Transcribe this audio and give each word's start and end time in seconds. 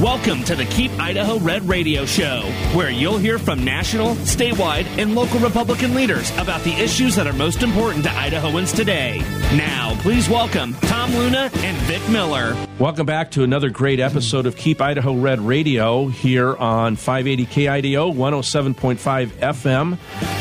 Welcome 0.00 0.44
to 0.44 0.56
the 0.56 0.64
Keep 0.64 0.92
Idaho 0.92 1.38
Red 1.40 1.68
Radio 1.68 2.06
Show, 2.06 2.40
where 2.72 2.88
you'll 2.88 3.18
hear 3.18 3.38
from 3.38 3.62
national, 3.62 4.14
statewide, 4.14 4.86
and 4.96 5.14
local 5.14 5.38
Republican 5.40 5.94
leaders 5.94 6.30
about 6.38 6.62
the 6.62 6.72
issues 6.72 7.14
that 7.16 7.26
are 7.26 7.34
most 7.34 7.62
important 7.62 8.04
to 8.04 8.10
Idahoans 8.10 8.74
today. 8.74 9.18
Now, 9.58 9.94
please 10.00 10.26
welcome 10.26 10.72
Tom 10.84 11.14
Luna 11.14 11.50
and 11.56 11.76
Vic 11.82 12.00
Miller. 12.08 12.56
Welcome 12.80 13.04
back 13.04 13.32
to 13.32 13.42
another 13.42 13.68
great 13.68 14.00
episode 14.00 14.46
of 14.46 14.56
Keep 14.56 14.80
Idaho 14.80 15.12
Red 15.12 15.38
Radio 15.38 16.06
here 16.06 16.56
on 16.56 16.96
580 16.96 17.44
KIDO, 17.44 18.14
107.5 18.14 19.26
FM, 19.26 19.98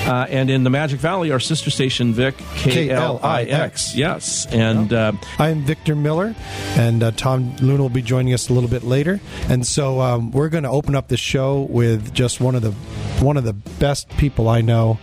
uh, 0.07 0.25
and 0.29 0.49
in 0.49 0.63
the 0.63 0.69
Magic 0.69 1.01
Valley, 1.01 1.33
our 1.33 1.41
sister 1.41 1.69
station, 1.69 2.13
Vic, 2.13 2.37
KLIX. 2.37 3.93
Yes. 3.93 4.45
And 4.54 4.93
uh, 4.93 5.11
I'm 5.37 5.63
Victor 5.65 5.97
Miller, 5.97 6.33
and 6.77 7.04
uh, 7.04 7.11
Tom 7.11 7.57
Luna 7.57 7.81
will 7.81 7.89
be 7.89 8.01
joining 8.01 8.33
us 8.33 8.47
a 8.47 8.53
little 8.53 8.69
bit 8.69 8.83
later. 8.83 9.19
And 9.49 9.67
so 9.67 10.00
um, 10.00 10.31
we're 10.31 10.47
going 10.47 10.64
to 10.64 10.69
open 10.69 10.95
up 10.95 11.09
the 11.09 11.17
show 11.17 11.64
with 11.64 12.14
just 12.14 12.39
one 12.39 12.56
of 12.56 12.61
the 12.61 12.71
one 13.21 13.36
of 13.36 13.43
the 13.43 13.51
best 13.51 14.07
people 14.11 14.47
I 14.47 14.61
know, 14.61 14.97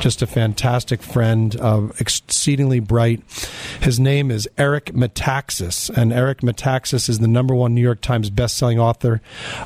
just 0.00 0.20
a 0.20 0.26
fantastic 0.26 1.02
friend, 1.02 1.58
uh, 1.58 1.88
exceedingly 1.98 2.80
bright. 2.80 3.22
His 3.80 3.98
name 3.98 4.30
is 4.30 4.46
Eric 4.58 4.92
Metaxas, 4.92 5.88
and 5.88 6.12
Eric 6.12 6.40
Metaxas 6.40 6.81
is 6.90 7.18
the 7.18 7.28
number 7.28 7.54
one 7.54 7.74
New 7.74 7.80
York 7.80 8.00
Times 8.00 8.30
best-selling 8.30 8.78
author 8.78 9.20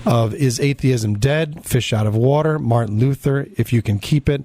of 0.05 0.34
"Is 0.34 0.61
Atheism 0.61 1.19
Dead?" 1.19 1.65
"Fish 1.65 1.93
Out 1.93 2.07
of 2.07 2.15
Water," 2.15 2.59
Martin 2.59 2.98
Luther, 2.98 3.47
"If 3.57 3.73
You 3.73 3.80
Can 3.80 3.98
Keep 3.98 4.29
It," 4.29 4.45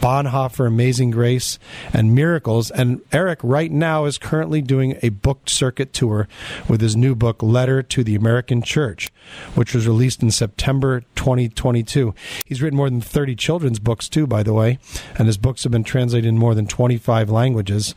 Bonhoeffer, 0.00 0.66
"Amazing 0.66 1.10
Grace," 1.10 1.58
and 1.92 2.14
"Miracles." 2.14 2.70
And 2.70 3.00
Eric 3.12 3.40
right 3.42 3.72
now 3.72 4.04
is 4.04 4.18
currently 4.18 4.62
doing 4.62 4.96
a 5.02 5.08
book 5.08 5.48
circuit 5.48 5.92
tour 5.92 6.28
with 6.68 6.80
his 6.80 6.94
new 6.94 7.14
book, 7.14 7.42
"Letter 7.42 7.82
to 7.82 8.04
the 8.04 8.14
American 8.14 8.62
Church." 8.62 9.10
which 9.54 9.74
was 9.74 9.86
released 9.86 10.22
in 10.22 10.30
September 10.30 11.02
2022. 11.14 12.14
He's 12.44 12.62
written 12.62 12.76
more 12.76 12.90
than 12.90 13.00
30 13.00 13.34
children's 13.34 13.78
books, 13.78 14.08
too, 14.08 14.26
by 14.26 14.42
the 14.42 14.52
way, 14.52 14.78
and 15.16 15.26
his 15.26 15.38
books 15.38 15.62
have 15.62 15.72
been 15.72 15.84
translated 15.84 16.28
in 16.28 16.38
more 16.38 16.54
than 16.54 16.66
25 16.66 17.30
languages. 17.30 17.94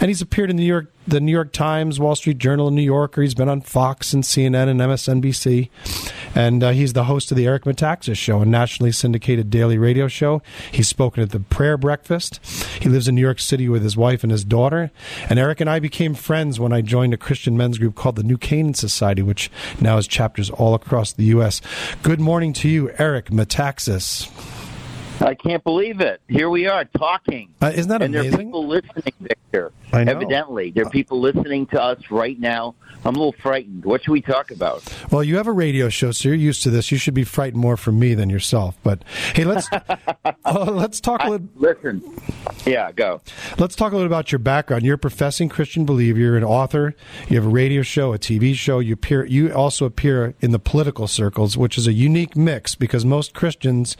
And 0.00 0.08
he's 0.08 0.22
appeared 0.22 0.50
in 0.50 0.56
the 0.56 0.62
New 0.62 0.68
York, 0.68 0.92
the 1.06 1.20
New 1.20 1.32
York 1.32 1.52
Times, 1.52 2.00
Wall 2.00 2.14
Street 2.14 2.38
Journal, 2.38 2.70
New 2.70 2.82
Yorker. 2.82 3.22
He's 3.22 3.34
been 3.34 3.48
on 3.48 3.60
Fox 3.60 4.12
and 4.12 4.22
CNN 4.22 4.68
and 4.68 4.80
MSNBC. 4.80 5.68
And 6.34 6.62
uh, 6.62 6.70
he's 6.70 6.92
the 6.94 7.04
host 7.04 7.30
of 7.30 7.36
the 7.36 7.46
Eric 7.46 7.64
Metaxas 7.64 8.16
Show, 8.16 8.40
a 8.40 8.44
nationally 8.44 8.92
syndicated 8.92 9.50
daily 9.50 9.78
radio 9.78 10.08
show. 10.08 10.42
He's 10.72 10.88
spoken 10.88 11.22
at 11.22 11.30
the 11.30 11.40
prayer 11.40 11.76
breakfast. 11.76 12.44
He 12.80 12.88
lives 12.88 13.06
in 13.06 13.14
New 13.14 13.20
York 13.20 13.38
City 13.38 13.68
with 13.68 13.82
his 13.82 13.96
wife 13.96 14.22
and 14.22 14.32
his 14.32 14.44
daughter. 14.44 14.90
And 15.28 15.38
Eric 15.38 15.60
and 15.60 15.70
I 15.70 15.78
became 15.78 16.14
friends 16.14 16.58
when 16.58 16.72
I 16.72 16.80
joined 16.80 17.14
a 17.14 17.18
Christian 17.18 17.56
men's 17.56 17.78
group 17.78 17.94
called 17.94 18.16
the 18.16 18.22
New 18.22 18.38
Canaan 18.38 18.74
Society, 18.74 19.22
which 19.22 19.50
now 19.80 19.96
has 19.96 20.06
chapters 20.06 20.50
all 20.50 20.74
across 20.74 21.12
the 21.12 21.24
U.S. 21.24 21.60
Good 22.02 22.20
morning 22.20 22.52
to 22.54 22.68
you, 22.68 22.90
Eric 22.98 23.26
Metaxas. 23.26 24.53
I 25.20 25.34
can't 25.34 25.62
believe 25.64 26.00
it. 26.00 26.20
Here 26.28 26.50
we 26.50 26.66
are 26.66 26.84
talking. 26.84 27.50
Uh, 27.62 27.72
isn't 27.74 27.88
that 27.88 28.02
and 28.02 28.14
amazing? 28.14 28.16
And 28.16 28.32
there 28.32 28.40
are 28.40 28.44
people 28.44 28.66
listening, 28.66 29.14
Victor. 29.20 29.72
I 29.92 30.04
know. 30.04 30.12
Evidently, 30.12 30.70
there 30.70 30.86
are 30.86 30.90
people 30.90 31.20
listening 31.20 31.66
to 31.66 31.80
us 31.80 31.98
right 32.10 32.38
now. 32.38 32.74
I'm 33.04 33.14
a 33.14 33.18
little 33.18 33.34
frightened. 33.40 33.84
What 33.84 34.02
should 34.02 34.12
we 34.12 34.22
talk 34.22 34.50
about? 34.50 34.82
Well, 35.10 35.22
you 35.22 35.36
have 35.36 35.46
a 35.46 35.52
radio 35.52 35.90
show, 35.90 36.10
so 36.10 36.28
you're 36.28 36.36
used 36.36 36.62
to 36.62 36.70
this. 36.70 36.90
You 36.90 36.96
should 36.96 37.12
be 37.12 37.24
frightened 37.24 37.60
more 37.60 37.76
from 37.76 37.98
me 37.98 38.14
than 38.14 38.30
yourself. 38.30 38.78
But 38.82 39.04
hey, 39.34 39.44
let's 39.44 39.68
uh, 40.44 40.70
let's 40.70 41.00
talk 41.00 41.22
a 41.22 41.30
little. 41.30 41.48
listen, 41.56 42.02
yeah, 42.64 42.90
go. 42.92 43.20
Let's 43.58 43.76
talk 43.76 43.92
a 43.92 43.96
little 43.96 44.10
about 44.10 44.32
your 44.32 44.38
background. 44.38 44.84
You're 44.84 44.94
a 44.94 44.98
professing 44.98 45.50
Christian 45.50 45.84
believer. 45.84 46.18
You're 46.18 46.36
an 46.36 46.44
author. 46.44 46.94
You 47.28 47.36
have 47.36 47.46
a 47.46 47.50
radio 47.50 47.82
show, 47.82 48.14
a 48.14 48.18
TV 48.18 48.54
show. 48.54 48.78
You 48.78 48.94
appear. 48.94 49.26
You 49.26 49.52
also 49.52 49.84
appear 49.84 50.34
in 50.40 50.52
the 50.52 50.58
political 50.58 51.06
circles, 51.06 51.58
which 51.58 51.76
is 51.76 51.86
a 51.86 51.92
unique 51.92 52.36
mix 52.36 52.74
because 52.74 53.04
most 53.04 53.34
Christians 53.34 53.98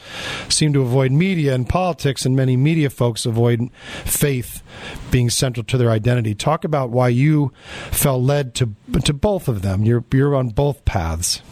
seem 0.48 0.72
to 0.72 0.80
avoid 0.80 1.03
media 1.12 1.55
and 1.55 1.69
politics, 1.69 2.24
and 2.27 2.36
many 2.36 2.56
media 2.56 2.91
folks 2.91 3.26
avoid 3.26 3.70
faith 4.04 4.62
being 5.10 5.31
central 5.31 5.65
to 5.65 5.78
their 5.78 5.91
identity. 5.91 6.34
Talk 6.34 6.65
about 6.65 6.91
why 6.91 7.09
you 7.09 7.53
felt 7.91 8.22
led 8.22 8.54
to 8.56 8.75
to 9.04 9.12
both 9.12 9.48
of 9.48 9.62
them. 9.62 9.84
You're 9.84 10.04
you're 10.12 10.34
on 10.34 10.50
both 10.50 10.84
paths. 10.84 11.42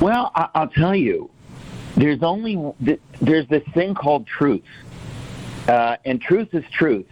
Well, 0.00 0.32
I, 0.34 0.48
I'll 0.54 0.68
tell 0.68 0.96
you, 0.96 1.30
there's 1.96 2.22
only 2.22 2.72
there's 3.20 3.46
this 3.48 3.64
thing 3.74 3.94
called 3.94 4.26
truth, 4.26 4.62
uh, 5.68 5.96
and 6.04 6.20
truth 6.20 6.48
is 6.52 6.64
truth, 6.72 7.06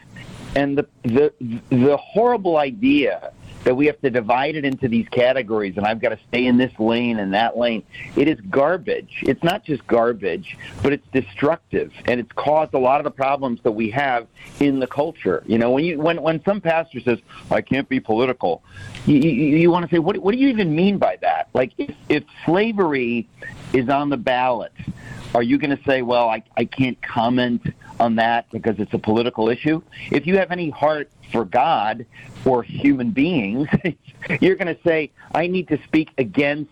and 0.57 0.77
the 0.77 0.87
the 1.03 1.33
the 1.69 1.97
horrible 1.97 2.57
idea 2.57 3.33
that 3.65 3.75
we 3.75 3.87
have 3.87 4.01
to 4.01 4.11
divide 4.11 4.57
it 4.57 4.65
into 4.65 4.89
these 4.89 5.09
categories 5.09 5.77
and 5.77 5.87
I've 5.87 6.01
got 6.01 6.11
to 6.11 6.19
stay 6.29 6.47
in 6.47 6.57
this 6.57 6.73
lane 6.79 7.19
and 7.19 7.35
that 7.35 7.57
lane. 7.57 7.83
It 8.17 8.29
is 8.29 8.41
garbage. 8.43 9.23
It's 9.23 9.43
not 9.43 9.65
just 9.65 9.87
garbage, 9.87 10.57
but 10.83 10.93
it's 10.93 11.07
destructive 11.13 11.93
and 12.07 12.21
it's 12.21 12.33
caused 12.33 12.75
a 12.75 12.79
lot 12.79 13.01
of 13.01 13.05
the 13.05 13.11
problems 13.11 13.61
that 13.63 13.73
we 13.73 13.91
have 13.91 14.27
in 14.61 14.79
the 14.79 14.87
culture. 14.87 15.43
You 15.47 15.59
know, 15.59 15.71
when 15.71 15.85
you 15.85 15.99
when 15.99 16.21
when 16.23 16.43
some 16.45 16.61
pastor 16.61 17.01
says, 17.01 17.19
"I 17.51 17.61
can't 17.61 17.89
be 17.89 18.01
political," 18.01 18.63
you, 19.07 19.17
you, 19.17 19.57
you 19.57 19.71
want 19.71 19.89
to 19.89 19.95
say, 19.95 19.99
"What 19.99 20.19
what 20.19 20.33
do 20.33 20.39
you 20.39 20.49
even 20.49 20.75
mean 20.75 20.99
by 20.99 21.17
that?" 21.21 21.49
Like 21.53 21.73
if 21.79 21.95
if 22.09 22.25
slavery 22.45 23.29
is 23.73 23.89
on 23.89 24.11
the 24.11 24.17
ballot, 24.17 24.73
are 25.35 25.43
you 25.43 25.59
going 25.59 25.77
to 25.77 25.83
say, 25.85 26.03
"Well, 26.03 26.29
I 26.29 26.43
I 26.57 26.65
can't 26.65 27.01
comment 27.03 27.63
on 27.99 28.17
that 28.17 28.51
because 28.51 28.79
it's 28.79 28.95
a 28.95 28.99
political 28.99 29.49
issue"? 29.49 29.83
If 30.11 30.27
you 30.27 30.39
have 30.39 30.51
any 30.51 30.71
heart 30.71 31.11
for 31.31 31.45
God 31.45 32.07
or 32.45 32.63
human 32.63 33.11
beings, 33.11 33.69
you're 34.41 34.57
going 34.57 34.75
to 34.75 34.83
say, 34.83 35.11
I 35.35 35.47
need 35.47 35.69
to 35.69 35.83
speak 35.85 36.11
against 36.19 36.71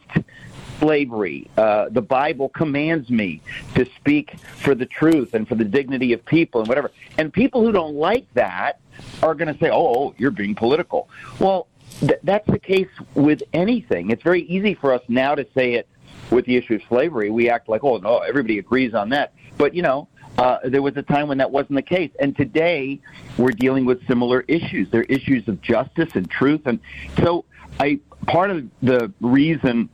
slavery. 0.79 1.49
Uh, 1.57 1.89
the 1.91 2.03
Bible 2.03 2.49
commands 2.49 3.11
me 3.11 3.41
to 3.75 3.85
speak 3.97 4.39
for 4.57 4.75
the 4.75 4.87
truth 4.87 5.35
and 5.35 5.47
for 5.47 5.55
the 5.55 5.65
dignity 5.65 6.13
of 6.13 6.25
people 6.25 6.61
and 6.61 6.69
whatever. 6.69 6.91
And 7.17 7.33
people 7.33 7.65
who 7.65 7.73
don't 7.73 7.95
like 7.95 8.33
that 8.35 8.81
are 9.23 9.35
going 9.35 9.53
to 9.53 9.59
say, 9.59 9.71
oh, 9.73 10.15
you're 10.19 10.31
being 10.31 10.55
political. 10.55 11.09
Well, 11.39 11.67
th- 12.01 12.21
that's 12.23 12.47
the 12.47 12.59
case 12.59 12.89
with 13.15 13.43
anything. 13.53 14.11
It's 14.11 14.23
very 14.23 14.43
easy 14.43 14.75
for 14.75 14.93
us 14.93 15.03
now 15.09 15.35
to 15.35 15.47
say 15.55 15.75
it 15.75 15.89
with 16.31 16.45
the 16.47 16.57
issue 16.57 16.75
of 16.75 16.83
slavery. 16.89 17.31
We 17.31 17.51
act 17.51 17.69
like, 17.69 17.85
oh, 17.85 17.99
no, 17.99 18.19
everybody 18.19 18.59
agrees 18.59 18.95
on 18.95 19.11
that. 19.11 19.33
But, 19.57 19.75
you 19.75 19.83
know, 19.83 20.09
uh, 20.37 20.59
there 20.65 20.83
was 20.83 20.97
a 20.97 21.03
time 21.03 21.29
when 21.29 21.39
that 21.39 21.51
wasn't 21.51 21.77
the 21.77 21.83
case. 21.83 22.11
And 22.21 22.37
today, 22.37 23.01
we're 23.37 23.51
dealing 23.51 23.85
with 23.85 24.07
similar 24.07 24.45
issues. 24.47 24.91
They're 24.91 25.03
issues 25.03 25.49
of 25.49 25.61
justice 25.61 26.11
and 26.15 26.31
truth. 26.31 26.63
And 26.67 26.81
so, 27.19 27.45
I 27.81 28.01
part 28.27 28.51
of 28.51 28.69
the 28.83 29.13
reason 29.21 29.89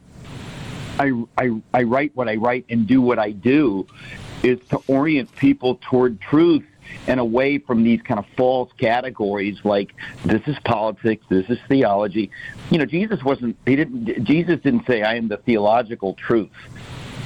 I, 0.99 1.12
I, 1.37 1.61
I 1.73 1.83
write 1.83 2.12
what 2.15 2.28
I 2.28 2.37
write 2.37 2.67
and 2.69 2.87
do 2.87 3.03
what 3.03 3.19
I 3.19 3.33
do 3.33 3.87
is 4.43 4.61
to 4.71 4.81
orient 4.87 5.34
people 5.37 5.81
toward 5.83 6.21
truth 6.21 6.65
and 7.06 7.21
away 7.21 7.59
from 7.59 7.83
these 7.83 8.00
kind 8.03 8.19
of 8.19 8.27
false 8.37 8.71
categories 8.78 9.59
like 9.65 9.95
this 10.25 10.43
is 10.47 10.59
politics, 10.65 11.25
this 11.28 11.49
is 11.49 11.59
theology. 11.69 12.31
You 12.71 12.78
know, 12.78 12.87
Jesus 12.87 13.22
wasn't 13.22 13.56
he 13.67 13.77
didn't 13.77 14.25
Jesus 14.25 14.61
didn't 14.61 14.87
say 14.87 15.03
I 15.03 15.15
am 15.15 15.28
the 15.28 15.37
theological 15.39 16.15
truth. 16.15 16.50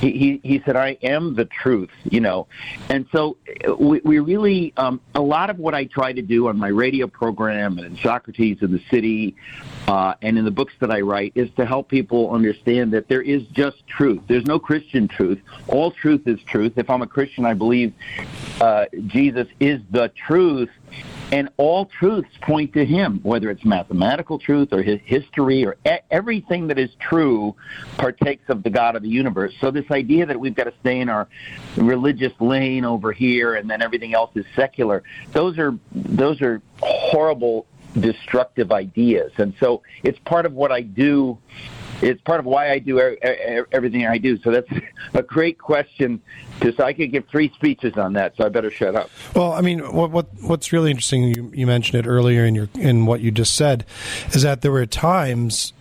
He, 0.00 0.12
he, 0.12 0.40
he 0.44 0.62
said, 0.64 0.76
I 0.76 0.96
am 1.02 1.34
the 1.34 1.44
truth, 1.44 1.90
you 2.04 2.20
know. 2.20 2.46
And 2.88 3.06
so 3.10 3.36
we, 3.78 4.00
we 4.04 4.18
really, 4.20 4.72
um, 4.76 5.00
a 5.14 5.20
lot 5.20 5.50
of 5.50 5.58
what 5.58 5.74
I 5.74 5.84
try 5.84 6.12
to 6.12 6.22
do 6.22 6.48
on 6.48 6.56
my 6.56 6.68
radio 6.68 7.06
program 7.06 7.78
and 7.78 7.98
Socrates 7.98 8.58
in 8.62 8.72
the 8.72 8.82
City 8.90 9.34
uh, 9.88 10.14
and 10.22 10.38
in 10.38 10.44
the 10.44 10.50
books 10.50 10.74
that 10.80 10.90
I 10.90 11.00
write 11.00 11.32
is 11.34 11.50
to 11.56 11.66
help 11.66 11.88
people 11.88 12.30
understand 12.30 12.92
that 12.92 13.08
there 13.08 13.22
is 13.22 13.42
just 13.48 13.86
truth. 13.86 14.22
There's 14.28 14.46
no 14.46 14.58
Christian 14.58 15.08
truth. 15.08 15.40
All 15.66 15.90
truth 15.90 16.28
is 16.28 16.40
truth. 16.42 16.74
If 16.76 16.90
I'm 16.90 17.02
a 17.02 17.06
Christian, 17.06 17.44
I 17.44 17.54
believe 17.54 17.92
uh, 18.60 18.86
Jesus 19.06 19.48
is 19.58 19.80
the 19.90 20.08
truth 20.10 20.70
and 21.30 21.48
all 21.56 21.86
truths 21.86 22.36
point 22.40 22.72
to 22.72 22.84
him, 22.84 23.20
whether 23.22 23.50
it's 23.50 23.64
mathematical 23.64 24.38
truth 24.38 24.72
or 24.72 24.82
his 24.82 25.00
history 25.04 25.64
or 25.64 25.76
everything 26.10 26.68
that 26.68 26.78
is 26.78 26.90
true 26.98 27.54
partakes 27.96 28.48
of 28.48 28.62
the 28.62 28.70
God 28.70 28.96
of 28.96 29.02
the 29.02 29.08
universe. 29.08 29.54
So 29.60 29.70
this 29.70 29.90
idea 29.90 30.26
that 30.26 30.38
we've 30.38 30.54
got 30.54 30.64
to 30.64 30.74
stay 30.80 31.00
in 31.00 31.08
our 31.08 31.28
religious 31.76 32.32
lane 32.40 32.84
over 32.84 33.12
here 33.12 33.54
and 33.54 33.68
then 33.68 33.82
everything 33.82 34.14
else 34.14 34.30
is 34.34 34.46
secular, 34.56 35.02
those 35.32 35.58
are 35.58 35.78
those 35.92 36.40
are 36.40 36.62
horrible 36.80 37.66
destructive 37.98 38.72
ideas. 38.72 39.32
And 39.38 39.54
so 39.60 39.82
it's 40.02 40.18
part 40.20 40.46
of 40.46 40.52
what 40.52 40.72
I 40.72 40.82
do 40.82 41.38
it's 42.02 42.20
part 42.22 42.40
of 42.40 42.46
why 42.46 42.70
I 42.70 42.78
do 42.78 42.98
er, 42.98 43.16
er, 43.24 43.36
er, 43.48 43.68
everything 43.72 44.06
I 44.06 44.18
do. 44.18 44.38
So 44.38 44.50
that's 44.50 44.70
a 45.14 45.22
great 45.22 45.58
question. 45.58 46.20
Because 46.58 46.80
I 46.80 46.92
could 46.92 47.12
give 47.12 47.26
three 47.28 47.52
speeches 47.54 47.96
on 47.96 48.14
that, 48.14 48.36
so 48.36 48.44
I 48.44 48.48
better 48.48 48.70
shut 48.70 48.96
up. 48.96 49.10
Well, 49.34 49.52
I 49.52 49.60
mean, 49.60 49.80
what, 49.92 50.10
what 50.10 50.26
what's 50.40 50.72
really 50.72 50.90
interesting, 50.90 51.22
you, 51.22 51.52
you 51.54 51.66
mentioned 51.66 52.04
it 52.04 52.08
earlier 52.08 52.44
in 52.44 52.54
your 52.54 52.68
in 52.74 53.06
what 53.06 53.20
you 53.20 53.30
just 53.30 53.54
said, 53.54 53.84
is 54.32 54.42
that 54.42 54.62
there 54.62 54.72
were 54.72 54.86
times 54.86 55.72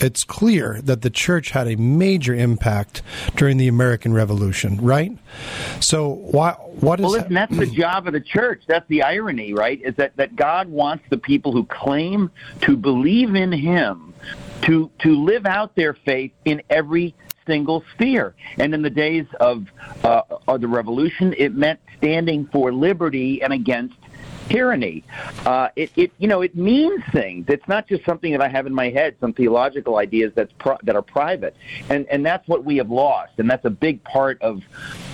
it's 0.00 0.24
clear 0.24 0.80
that 0.82 1.02
the 1.02 1.10
church 1.10 1.50
had 1.50 1.68
a 1.68 1.76
major 1.76 2.34
impact 2.34 3.02
during 3.36 3.56
the 3.58 3.68
American 3.68 4.12
Revolution, 4.12 4.80
right? 4.80 5.16
So 5.80 6.08
why 6.08 6.52
what 6.52 7.00
is 7.00 7.04
Well 7.04 7.12
listen, 7.12 7.34
that's 7.34 7.56
the 7.56 7.66
job 7.66 8.06
of 8.06 8.12
the 8.12 8.20
church. 8.20 8.62
That's 8.66 8.86
the 8.88 9.02
irony, 9.02 9.54
right? 9.54 9.80
Is 9.82 9.94
that, 9.96 10.16
that 10.16 10.36
God 10.36 10.68
wants 10.68 11.04
the 11.10 11.18
people 11.18 11.52
who 11.52 11.64
claim 11.64 12.30
to 12.62 12.76
believe 12.76 13.34
in 13.34 13.52
him 13.52 14.13
to 14.62 14.90
to 15.00 15.24
live 15.24 15.46
out 15.46 15.74
their 15.74 15.94
faith 15.94 16.32
in 16.44 16.62
every 16.70 17.14
single 17.46 17.84
sphere. 17.92 18.34
And 18.58 18.74
in 18.74 18.82
the 18.82 18.90
days 18.90 19.26
of, 19.40 19.66
uh, 20.02 20.22
of 20.48 20.60
the 20.60 20.68
revolution, 20.68 21.34
it 21.36 21.54
meant 21.54 21.80
standing 21.98 22.46
for 22.46 22.72
liberty 22.72 23.42
and 23.42 23.52
against 23.52 23.96
tyranny. 24.48 25.04
Uh, 25.46 25.68
it, 25.76 25.90
it, 25.96 26.12
you 26.18 26.28
know, 26.28 26.42
it 26.42 26.54
means 26.54 27.02
things. 27.12 27.46
It's 27.48 27.66
not 27.68 27.88
just 27.88 28.04
something 28.04 28.32
that 28.32 28.40
I 28.40 28.48
have 28.48 28.66
in 28.66 28.74
my 28.74 28.90
head, 28.90 29.16
some 29.20 29.32
theological 29.32 29.96
ideas 29.96 30.32
that's 30.34 30.52
pro- 30.58 30.78
that 30.82 30.96
are 30.96 31.02
private, 31.02 31.56
and 31.88 32.06
and 32.08 32.24
that's 32.24 32.46
what 32.48 32.64
we 32.64 32.76
have 32.76 32.90
lost, 32.90 33.32
and 33.38 33.50
that's 33.50 33.64
a 33.64 33.70
big 33.70 34.02
part 34.04 34.40
of, 34.42 34.62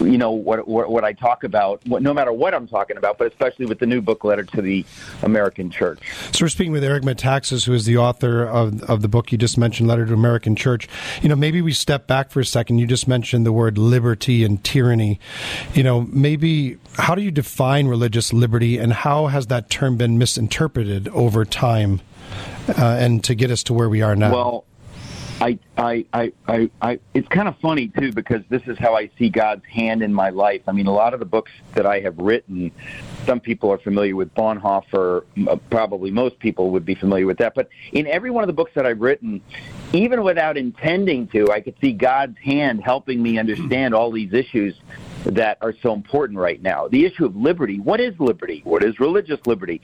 you 0.00 0.18
know, 0.18 0.30
what 0.30 0.66
what, 0.66 0.90
what 0.90 1.04
I 1.04 1.12
talk 1.12 1.44
about, 1.44 1.80
what, 1.86 2.02
no 2.02 2.12
matter 2.12 2.32
what 2.32 2.54
I'm 2.54 2.66
talking 2.68 2.96
about, 2.96 3.18
but 3.18 3.26
especially 3.26 3.66
with 3.66 3.78
the 3.78 3.86
new 3.86 4.00
book 4.00 4.24
letter 4.24 4.44
to 4.44 4.62
the 4.62 4.84
American 5.22 5.70
Church. 5.70 6.00
So 6.32 6.44
we're 6.44 6.48
speaking 6.48 6.72
with 6.72 6.84
Eric 6.84 7.02
Metaxas, 7.02 7.66
who 7.66 7.72
is 7.72 7.84
the 7.84 7.96
author 7.96 8.44
of 8.44 8.82
of 8.84 9.02
the 9.02 9.08
book 9.08 9.32
you 9.32 9.38
just 9.38 9.58
mentioned, 9.58 9.88
Letter 9.88 10.06
to 10.06 10.14
American 10.14 10.56
Church. 10.56 10.88
You 11.22 11.28
know, 11.28 11.36
maybe 11.36 11.62
we 11.62 11.72
step 11.72 12.06
back 12.06 12.30
for 12.30 12.40
a 12.40 12.44
second. 12.44 12.78
You 12.78 12.86
just 12.86 13.08
mentioned 13.08 13.46
the 13.46 13.52
word 13.52 13.78
liberty 13.78 14.44
and 14.44 14.62
tyranny. 14.62 15.20
You 15.74 15.82
know, 15.82 16.02
maybe 16.02 16.78
how 16.96 17.14
do 17.14 17.22
you 17.22 17.30
define 17.30 17.86
religious 17.86 18.32
liberty, 18.32 18.78
and 18.78 18.92
how 18.92 19.19
has 19.28 19.48
that 19.48 19.70
term 19.70 19.96
been 19.96 20.18
misinterpreted 20.18 21.08
over 21.08 21.44
time, 21.44 22.00
uh, 22.68 22.96
and 22.98 23.22
to 23.24 23.34
get 23.34 23.50
us 23.50 23.62
to 23.64 23.74
where 23.74 23.88
we 23.88 24.02
are 24.02 24.16
now? 24.16 24.32
Well, 24.32 24.64
I, 25.40 25.58
I, 25.78 26.04
I, 26.12 26.32
I, 26.46 26.70
I, 26.82 27.00
it's 27.14 27.28
kind 27.28 27.48
of 27.48 27.56
funny 27.60 27.88
too 27.88 28.12
because 28.12 28.42
this 28.50 28.62
is 28.66 28.76
how 28.78 28.94
I 28.94 29.10
see 29.18 29.30
God's 29.30 29.64
hand 29.64 30.02
in 30.02 30.12
my 30.12 30.28
life. 30.28 30.60
I 30.68 30.72
mean, 30.72 30.86
a 30.86 30.92
lot 30.92 31.14
of 31.14 31.20
the 31.20 31.26
books 31.26 31.50
that 31.74 31.86
I 31.86 32.00
have 32.00 32.18
written, 32.18 32.70
some 33.24 33.40
people 33.40 33.70
are 33.70 33.78
familiar 33.78 34.14
with 34.14 34.34
Bonhoeffer. 34.34 35.24
Probably 35.70 36.10
most 36.10 36.38
people 36.40 36.70
would 36.72 36.84
be 36.84 36.94
familiar 36.94 37.24
with 37.24 37.38
that. 37.38 37.54
But 37.54 37.70
in 37.92 38.06
every 38.06 38.30
one 38.30 38.44
of 38.44 38.48
the 38.48 38.52
books 38.52 38.72
that 38.74 38.84
I've 38.84 39.00
written, 39.00 39.40
even 39.94 40.22
without 40.22 40.58
intending 40.58 41.26
to, 41.28 41.50
I 41.50 41.62
could 41.62 41.76
see 41.80 41.92
God's 41.92 42.36
hand 42.38 42.82
helping 42.84 43.22
me 43.22 43.38
understand 43.38 43.94
all 43.94 44.10
these 44.10 44.34
issues 44.34 44.78
that 45.24 45.58
are 45.60 45.74
so 45.82 45.92
important 45.92 46.38
right 46.38 46.60
now. 46.62 46.88
The 46.88 47.04
issue 47.04 47.24
of 47.24 47.36
liberty. 47.36 47.78
What 47.80 48.00
is 48.00 48.18
liberty? 48.18 48.62
What 48.64 48.82
is 48.82 48.98
religious 49.00 49.40
liberty? 49.46 49.82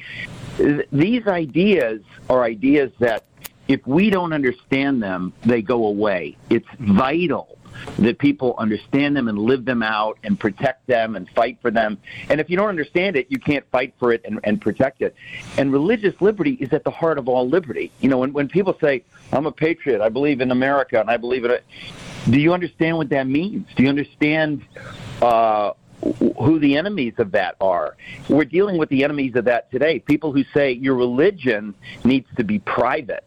These 0.92 1.26
ideas 1.26 2.00
are 2.28 2.42
ideas 2.42 2.92
that 3.00 3.24
if 3.68 3.86
we 3.86 4.10
don't 4.10 4.32
understand 4.32 5.02
them, 5.02 5.32
they 5.44 5.62
go 5.62 5.86
away. 5.86 6.36
It's 6.50 6.68
vital 6.78 7.58
that 7.98 8.18
people 8.18 8.54
understand 8.58 9.16
them 9.16 9.28
and 9.28 9.38
live 9.38 9.64
them 9.64 9.82
out 9.82 10.18
and 10.22 10.38
protect 10.38 10.86
them 10.86 11.16
and 11.16 11.28
fight 11.30 11.58
for 11.60 11.70
them. 11.70 11.98
And 12.28 12.40
if 12.40 12.48
you 12.48 12.56
don't 12.56 12.68
understand 12.68 13.16
it, 13.16 13.26
you 13.28 13.38
can't 13.38 13.68
fight 13.70 13.94
for 13.98 14.12
it 14.12 14.22
and, 14.24 14.40
and 14.44 14.60
protect 14.60 15.02
it. 15.02 15.14
And 15.58 15.72
religious 15.72 16.18
liberty 16.20 16.52
is 16.52 16.72
at 16.72 16.84
the 16.84 16.90
heart 16.90 17.18
of 17.18 17.28
all 17.28 17.48
liberty. 17.48 17.92
You 18.00 18.08
know, 18.08 18.18
when, 18.18 18.32
when 18.32 18.48
people 18.48 18.76
say, 18.80 19.04
I'm 19.32 19.46
a 19.46 19.52
patriot, 19.52 20.00
I 20.00 20.08
believe 20.08 20.40
in 20.40 20.50
America, 20.50 21.00
and 21.00 21.10
I 21.10 21.16
believe 21.16 21.44
in 21.44 21.50
it, 21.50 21.64
do 22.30 22.40
you 22.40 22.52
understand 22.52 22.96
what 22.96 23.08
that 23.10 23.26
means? 23.26 23.68
Do 23.76 23.82
you 23.82 23.88
understand 23.88 24.62
uh, 25.22 25.72
who 26.38 26.58
the 26.58 26.76
enemies 26.76 27.14
of 27.18 27.32
that 27.32 27.56
are. 27.60 27.96
We're 28.28 28.44
dealing 28.44 28.78
with 28.78 28.88
the 28.88 29.04
enemies 29.04 29.34
of 29.34 29.44
that 29.46 29.70
today. 29.70 29.98
People 29.98 30.32
who 30.32 30.44
say 30.54 30.72
your 30.72 30.94
religion 30.94 31.74
needs 32.04 32.26
to 32.36 32.44
be 32.44 32.58
private. 32.58 33.24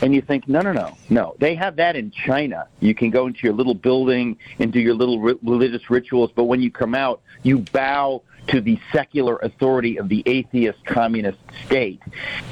And 0.00 0.14
you 0.14 0.20
think, 0.20 0.46
no, 0.46 0.60
no, 0.60 0.72
no, 0.72 0.96
no. 1.08 1.34
They 1.40 1.56
have 1.56 1.76
that 1.76 1.96
in 1.96 2.12
China. 2.12 2.68
You 2.78 2.94
can 2.94 3.10
go 3.10 3.26
into 3.26 3.40
your 3.42 3.52
little 3.52 3.74
building 3.74 4.38
and 4.60 4.72
do 4.72 4.78
your 4.78 4.94
little 4.94 5.18
religious 5.18 5.90
rituals, 5.90 6.30
but 6.34 6.44
when 6.44 6.60
you 6.60 6.70
come 6.70 6.94
out, 6.94 7.20
you 7.42 7.58
bow 7.72 8.22
to 8.48 8.60
the 8.60 8.78
secular 8.92 9.36
authority 9.38 9.98
of 9.98 10.08
the 10.08 10.22
atheist 10.26 10.84
communist 10.84 11.38
state. 11.66 12.00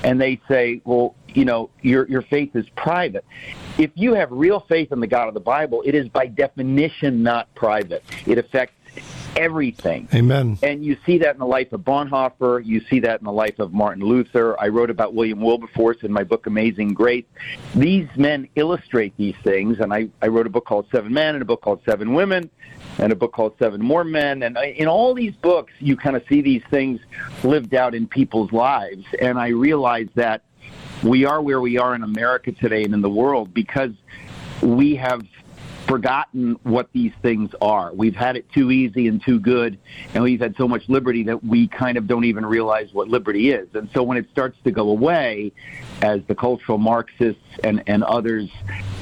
And 0.02 0.20
they 0.20 0.40
say, 0.48 0.80
well, 0.84 1.14
you 1.28 1.44
know, 1.44 1.70
your, 1.82 2.08
your 2.08 2.22
faith 2.22 2.56
is 2.56 2.68
private. 2.70 3.24
If 3.78 3.90
you 3.94 4.14
have 4.14 4.30
real 4.30 4.60
faith 4.60 4.90
in 4.90 5.00
the 5.00 5.06
God 5.06 5.28
of 5.28 5.34
the 5.34 5.40
Bible, 5.40 5.82
it 5.84 5.94
is 5.94 6.08
by 6.08 6.26
definition 6.26 7.22
not 7.22 7.54
private. 7.54 8.02
It 8.26 8.38
affects 8.38 8.72
everything. 9.36 10.08
Amen. 10.14 10.58
And 10.62 10.82
you 10.82 10.96
see 11.04 11.18
that 11.18 11.34
in 11.34 11.38
the 11.38 11.46
life 11.46 11.72
of 11.72 11.82
Bonhoeffer. 11.82 12.64
You 12.64 12.80
see 12.88 13.00
that 13.00 13.20
in 13.20 13.26
the 13.26 13.32
life 13.32 13.58
of 13.58 13.74
Martin 13.74 14.02
Luther. 14.02 14.58
I 14.58 14.68
wrote 14.68 14.88
about 14.88 15.12
William 15.12 15.42
Wilberforce 15.42 15.98
in 16.02 16.10
my 16.10 16.24
book 16.24 16.46
Amazing 16.46 16.94
Grace. 16.94 17.26
These 17.74 18.08
men 18.16 18.48
illustrate 18.54 19.14
these 19.18 19.36
things, 19.44 19.80
and 19.80 19.92
I, 19.92 20.08
I 20.22 20.28
wrote 20.28 20.46
a 20.46 20.50
book 20.50 20.64
called 20.64 20.86
Seven 20.90 21.12
Men 21.12 21.34
and 21.34 21.42
a 21.42 21.44
book 21.44 21.60
called 21.60 21.82
Seven 21.84 22.14
Women 22.14 22.48
and 22.98 23.12
a 23.12 23.16
book 23.16 23.32
called 23.32 23.54
Seven 23.58 23.82
More 23.82 24.04
Men. 24.04 24.42
And 24.42 24.56
in 24.56 24.88
all 24.88 25.12
these 25.12 25.34
books, 25.34 25.74
you 25.80 25.96
kind 25.96 26.16
of 26.16 26.24
see 26.28 26.40
these 26.40 26.62
things 26.70 27.00
lived 27.44 27.74
out 27.74 27.94
in 27.94 28.06
people's 28.06 28.52
lives. 28.52 29.04
And 29.20 29.38
I 29.38 29.48
realized 29.48 30.14
that 30.14 30.42
we 31.02 31.24
are 31.24 31.40
where 31.42 31.60
we 31.60 31.78
are 31.78 31.94
in 31.94 32.02
America 32.02 32.52
today 32.52 32.84
and 32.84 32.94
in 32.94 33.02
the 33.02 33.10
world 33.10 33.52
because 33.52 33.92
we 34.62 34.96
have 34.96 35.22
forgotten 35.86 36.58
what 36.62 36.88
these 36.92 37.12
things 37.22 37.50
are. 37.60 37.92
We've 37.92 38.16
had 38.16 38.36
it 38.36 38.50
too 38.52 38.70
easy 38.70 39.06
and 39.06 39.22
too 39.22 39.38
good, 39.38 39.78
and 40.14 40.22
we've 40.22 40.40
had 40.40 40.56
so 40.56 40.66
much 40.66 40.88
liberty 40.88 41.22
that 41.24 41.44
we 41.44 41.68
kind 41.68 41.96
of 41.96 42.06
don't 42.06 42.24
even 42.24 42.44
realize 42.44 42.92
what 42.92 43.08
liberty 43.08 43.50
is. 43.50 43.68
And 43.74 43.88
so 43.94 44.02
when 44.02 44.18
it 44.18 44.28
starts 44.30 44.58
to 44.64 44.70
go 44.70 44.88
away, 44.90 45.52
as 46.02 46.22
the 46.26 46.34
cultural 46.34 46.78
Marxists 46.78 47.40
and, 47.62 47.82
and 47.86 48.02
others 48.02 48.50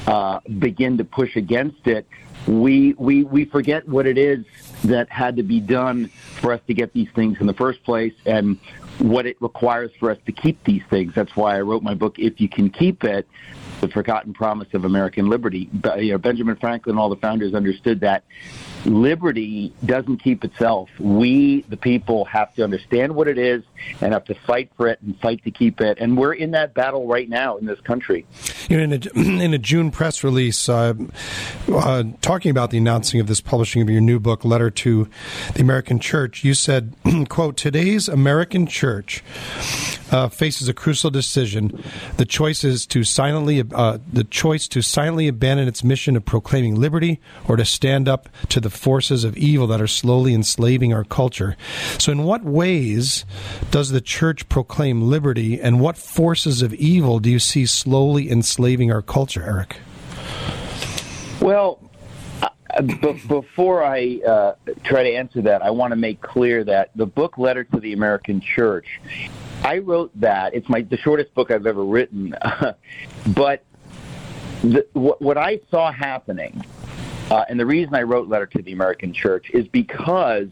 uh, 0.07 0.41
begin 0.59 0.99
to 0.99 1.05
push 1.05 1.37
against 1.37 1.87
it, 1.87 2.07
we, 2.47 2.93
we, 2.99 3.25
we 3.25 3.47
forget 3.47 3.89
what 3.89 4.07
it 4.07 4.19
is 4.19 4.45
that 4.85 5.09
had 5.09 5.37
to 5.37 5.43
be 5.43 5.61
done 5.61 6.09
for 6.09 6.53
us 6.53 6.61
to 6.67 6.75
get 6.75 6.93
these 6.93 7.09
things 7.15 7.39
in 7.41 7.47
the 7.47 7.55
first 7.55 7.83
place 7.85 8.13
and 8.27 8.59
what 8.99 9.27
it 9.27 9.37
requires 9.41 9.91
for 9.99 10.11
us 10.11 10.19
to 10.27 10.33
keep 10.33 10.63
these 10.65 10.83
things. 10.91 11.15
That's 11.15 11.35
why 11.37 11.57
I 11.57 11.61
wrote 11.61 11.83
my 11.83 11.95
book, 11.95 12.19
If 12.19 12.41
You 12.41 12.49
Can 12.49 12.71
Keep 12.71 13.05
It, 13.05 13.27
the 13.81 13.89
forgotten 13.89 14.33
promise 14.33 14.69
of 14.73 14.85
American 14.85 15.29
liberty. 15.29 15.69
But, 15.73 16.05
You 16.05 16.13
know, 16.13 16.19
Benjamin 16.19 16.57
Franklin 16.57 16.95
and 16.95 17.01
all 17.01 17.09
the 17.09 17.17
founders 17.17 17.55
understood 17.55 18.01
that 18.01 18.25
liberty 18.85 19.73
doesn't 19.85 20.19
keep 20.19 20.45
itself. 20.45 20.89
We, 20.99 21.63
the 21.63 21.77
people, 21.77 22.25
have 22.27 22.55
to 22.55 22.65
understand 22.65 23.15
what 23.15 23.29
it 23.29 23.39
is 23.39 23.63
and 24.01 24.13
have 24.13 24.25
to 24.27 24.35
fight 24.35 24.71
for 24.77 24.89
it 24.89 25.01
and 25.03 25.19
fight 25.21 25.43
to 25.45 25.51
keep 25.51 25.81
it. 25.81 25.99
And 26.01 26.17
we're 26.17 26.35
in 26.35 26.53
that 26.53 26.75
battle 26.75 27.07
right 27.07 27.29
now 27.29 27.57
in 27.57 27.67
this 27.67 27.81
country. 27.81 28.27
In, 28.69 28.93
a, 28.93 29.19
in 29.19 29.55
a 29.55 29.59
June 29.59 29.91
press 29.91 30.25
release, 30.25 30.69
uh, 30.69 30.95
uh, 31.73 32.05
talking 32.21 32.51
about 32.51 32.71
the 32.71 32.79
announcing 32.79 33.21
of 33.21 33.27
this 33.27 33.41
publishing 33.41 33.83
of 33.83 33.91
your 33.91 34.01
new 34.01 34.19
book, 34.21 34.45
Letter 34.45 34.71
to 34.71 35.09
the 35.55 35.61
American 35.61 35.99
Church, 35.99 36.45
you 36.45 36.55
said, 36.55 36.95
"quote 37.29 37.57
Today's 37.57 38.09
American 38.09 38.67
Church 38.67 39.23
uh, 40.11 40.29
faces 40.29 40.69
a 40.69 40.75
crucial 40.75 41.11
decision. 41.11 41.83
The 42.17 42.25
choice 42.25 42.65
is 42.65 42.87
to 42.87 43.05
silently, 43.05 43.63
uh, 43.75 43.99
the 44.13 44.25
choice 44.25 44.69
to 44.69 44.83
silently 44.83 45.29
abandon 45.29 45.69
its 45.69 45.83
mission 45.83 46.17
of 46.17 46.25
proclaiming 46.25 46.77
liberty, 46.77 47.21
or 47.49 47.57
to 47.57 47.65
stand 47.65 48.09
up 48.09 48.29
to 48.51 48.61
the 48.61 48.71
forces 48.77 49.25
of 49.25 49.37
evil 49.37 49.67
that 49.69 49.81
are 49.81 49.87
slowly 49.87 50.35
enslaving 50.35 50.93
our 50.93 51.05
culture. 51.05 51.57
So, 51.99 52.13
in 52.13 52.25
what 52.25 52.45
ways 52.45 53.25
does 53.71 53.91
the 53.91 54.01
church 54.01 54.49
proclaim 54.49 55.03
liberty, 55.03 55.61
and 55.61 55.81
what 55.81 55.97
forces 55.97 56.63
of 56.63 56.75
evil 56.75 57.19
do 57.19 57.31
you 57.31 57.39
see 57.39 57.67
slowly 57.67 58.31
enslaving 58.31 58.93
our 58.93 59.03
culture, 59.03 59.43
Eric? 59.43 59.77
Well, 61.41 61.79
uh, 62.43 62.83
b- 62.83 63.21
before 63.29 63.85
I 63.85 64.21
uh, 64.27 64.55
try 64.83 65.03
to 65.03 65.11
answer 65.11 65.43
that, 65.43 65.63
I 65.63 65.71
want 65.71 65.93
to 65.93 65.97
make 65.97 66.21
clear 66.21 66.65
that 66.65 66.91
the 66.97 67.07
book 67.07 67.39
Letter 67.39 67.65
to 67.65 67.81
the 67.81 67.93
American 67.93 68.41
Church, 68.41 69.01
I 69.63 69.79
wrote 69.79 70.11
that. 70.21 70.55
It's 70.55 70.69
my 70.69 70.83
the 70.83 70.97
shortest 70.97 71.35
book 71.35 71.51
I've 71.51 71.67
ever 71.67 71.85
written, 71.85 72.35
but 73.27 73.65
the, 74.63 74.87
what, 74.95 75.21
what 75.21 75.39
I 75.39 75.61
saw 75.71 75.93
happening 75.93 76.65
uh, 77.31 77.45
and 77.49 77.59
the 77.59 77.67
reason 77.67 77.95
I 77.95 78.03
wrote 78.03 78.29
Letter 78.29 78.47
to 78.47 78.63
the 78.63 78.73
American 78.73 79.13
Church 79.13 79.51
is 79.51 79.67
because 79.69 80.49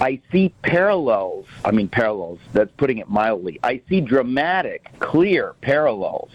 I 0.00 0.20
see 0.30 0.54
parallels. 0.62 1.46
I 1.64 1.72
mean, 1.72 1.88
parallels, 1.88 2.38
that's 2.52 2.70
putting 2.76 2.98
it 2.98 3.08
mildly. 3.08 3.58
I 3.62 3.82
see 3.88 4.00
dramatic, 4.00 4.90
clear 5.00 5.54
parallels 5.60 6.30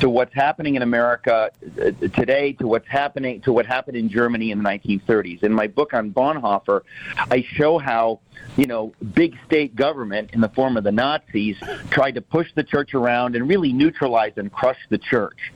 to 0.00 0.10
what's 0.10 0.34
happening 0.34 0.74
in 0.74 0.82
America 0.82 1.50
uh, 1.80 1.90
today, 2.08 2.52
to 2.54 2.66
what's 2.66 2.86
happening, 2.86 3.40
to 3.42 3.52
what 3.52 3.64
happened 3.64 3.96
in 3.96 4.08
Germany 4.10 4.50
in 4.50 4.62
the 4.62 4.68
1930s. 4.68 5.42
In 5.42 5.52
my 5.52 5.66
book 5.66 5.94
on 5.94 6.10
Bonhoeffer, 6.10 6.82
I 7.30 7.42
show 7.42 7.78
how, 7.78 8.20
you 8.56 8.66
know, 8.66 8.92
big 9.14 9.38
state 9.46 9.74
government 9.74 10.30
in 10.34 10.40
the 10.40 10.50
form 10.50 10.76
of 10.76 10.84
the 10.84 10.92
Nazis 10.92 11.56
tried 11.90 12.16
to 12.16 12.20
push 12.20 12.52
the 12.54 12.62
church 12.62 12.94
around 12.94 13.36
and 13.36 13.48
really 13.48 13.72
neutralize 13.72 14.32
and 14.36 14.52
crush 14.52 14.78
the 14.90 14.98
church. 14.98 15.54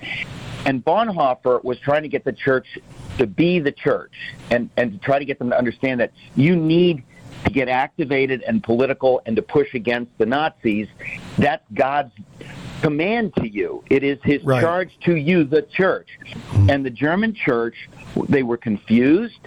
And 0.66 0.84
Bonhoeffer 0.84 1.64
was 1.64 1.78
trying 1.78 2.02
to 2.02 2.08
get 2.08 2.24
the 2.24 2.32
church 2.32 2.78
to 3.18 3.26
be 3.26 3.58
the 3.60 3.72
church 3.72 4.12
and, 4.50 4.70
and 4.76 4.92
to 4.92 4.98
try 4.98 5.18
to 5.18 5.24
get 5.24 5.38
them 5.38 5.50
to 5.50 5.58
understand 5.58 6.00
that 6.00 6.12
you 6.36 6.56
need 6.56 7.02
to 7.44 7.50
get 7.50 7.68
activated 7.68 8.42
and 8.42 8.62
political 8.62 9.22
and 9.26 9.36
to 9.36 9.42
push 9.42 9.74
against 9.74 10.16
the 10.18 10.26
Nazis. 10.26 10.88
That's 11.38 11.64
God's 11.72 12.12
command 12.80 13.34
to 13.36 13.48
you. 13.48 13.82
It 13.90 14.02
is 14.02 14.18
his 14.22 14.42
Right. 14.44 14.60
charge 14.60 14.90
to 15.04 15.16
you, 15.16 15.44
the 15.44 15.62
church. 15.62 16.08
Hmm. 16.50 16.70
And 16.70 16.86
the 16.86 16.90
German 16.90 17.34
church, 17.34 17.88
they 18.28 18.42
were 18.42 18.56
confused. 18.56 19.38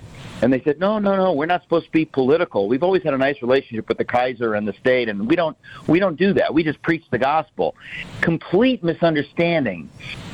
And 0.42 0.52
they 0.52 0.62
said, 0.62 0.78
no, 0.80 1.00
no, 1.00 1.16
no, 1.16 1.32
we're 1.32 1.46
not 1.46 1.64
supposed 1.64 1.86
to 1.86 1.92
be 1.92 2.04
political. 2.04 2.68
We've 2.68 2.84
always 2.84 3.02
had 3.04 3.14
a 3.14 3.18
nice 3.18 3.42
relationship 3.42 3.88
with 3.88 3.98
the 3.98 4.04
Kaiser 4.04 4.56
and 4.56 4.68
the 4.68 4.74
state, 4.74 5.08
and 5.08 5.28
we 5.28 5.38
don't, 5.38 5.56
we 5.88 6.00
don't 6.00 6.18
do 6.18 6.34
that. 6.34 6.54
We 6.54 6.64
just 6.64 6.82
preach 6.82 7.06
the 7.12 7.18
gospel. 7.18 7.76
Complete 8.20 8.84
misunderstanding 8.84 9.90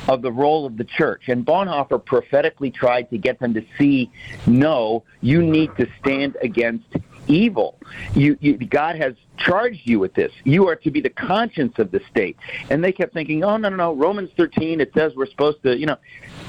of 0.08 0.22
the 0.22 0.32
role 0.32 0.66
of 0.66 0.76
the 0.76 0.84
church. 0.84 1.28
And 1.28 1.46
Bonhoeffer 1.46 2.04
prophetically 2.04 2.72
tried 2.72 3.08
to 3.10 3.18
get 3.18 3.38
them 3.38 3.54
to 3.54 3.62
see, 3.78 4.10
no, 4.46 5.04
you 5.20 5.42
need 5.42 5.76
to 5.76 5.86
stand 6.00 6.36
against 6.42 6.86
evil. 7.26 7.78
You, 8.14 8.36
you, 8.40 8.56
God 8.56 8.96
has 8.96 9.14
charged 9.36 9.80
you 9.84 9.98
with 9.98 10.14
this. 10.14 10.32
You 10.44 10.68
are 10.68 10.76
to 10.76 10.90
be 10.90 11.00
the 11.00 11.10
conscience 11.10 11.78
of 11.78 11.90
the 11.90 12.00
state. 12.10 12.36
And 12.68 12.84
they 12.84 12.92
kept 12.92 13.14
thinking, 13.14 13.42
oh, 13.44 13.56
no, 13.56 13.68
no, 13.68 13.76
no, 13.76 13.92
Romans 13.94 14.30
13, 14.36 14.80
it 14.80 14.92
says 14.94 15.14
we're 15.14 15.26
supposed 15.26 15.62
to, 15.62 15.76
you 15.76 15.86
know, 15.86 15.96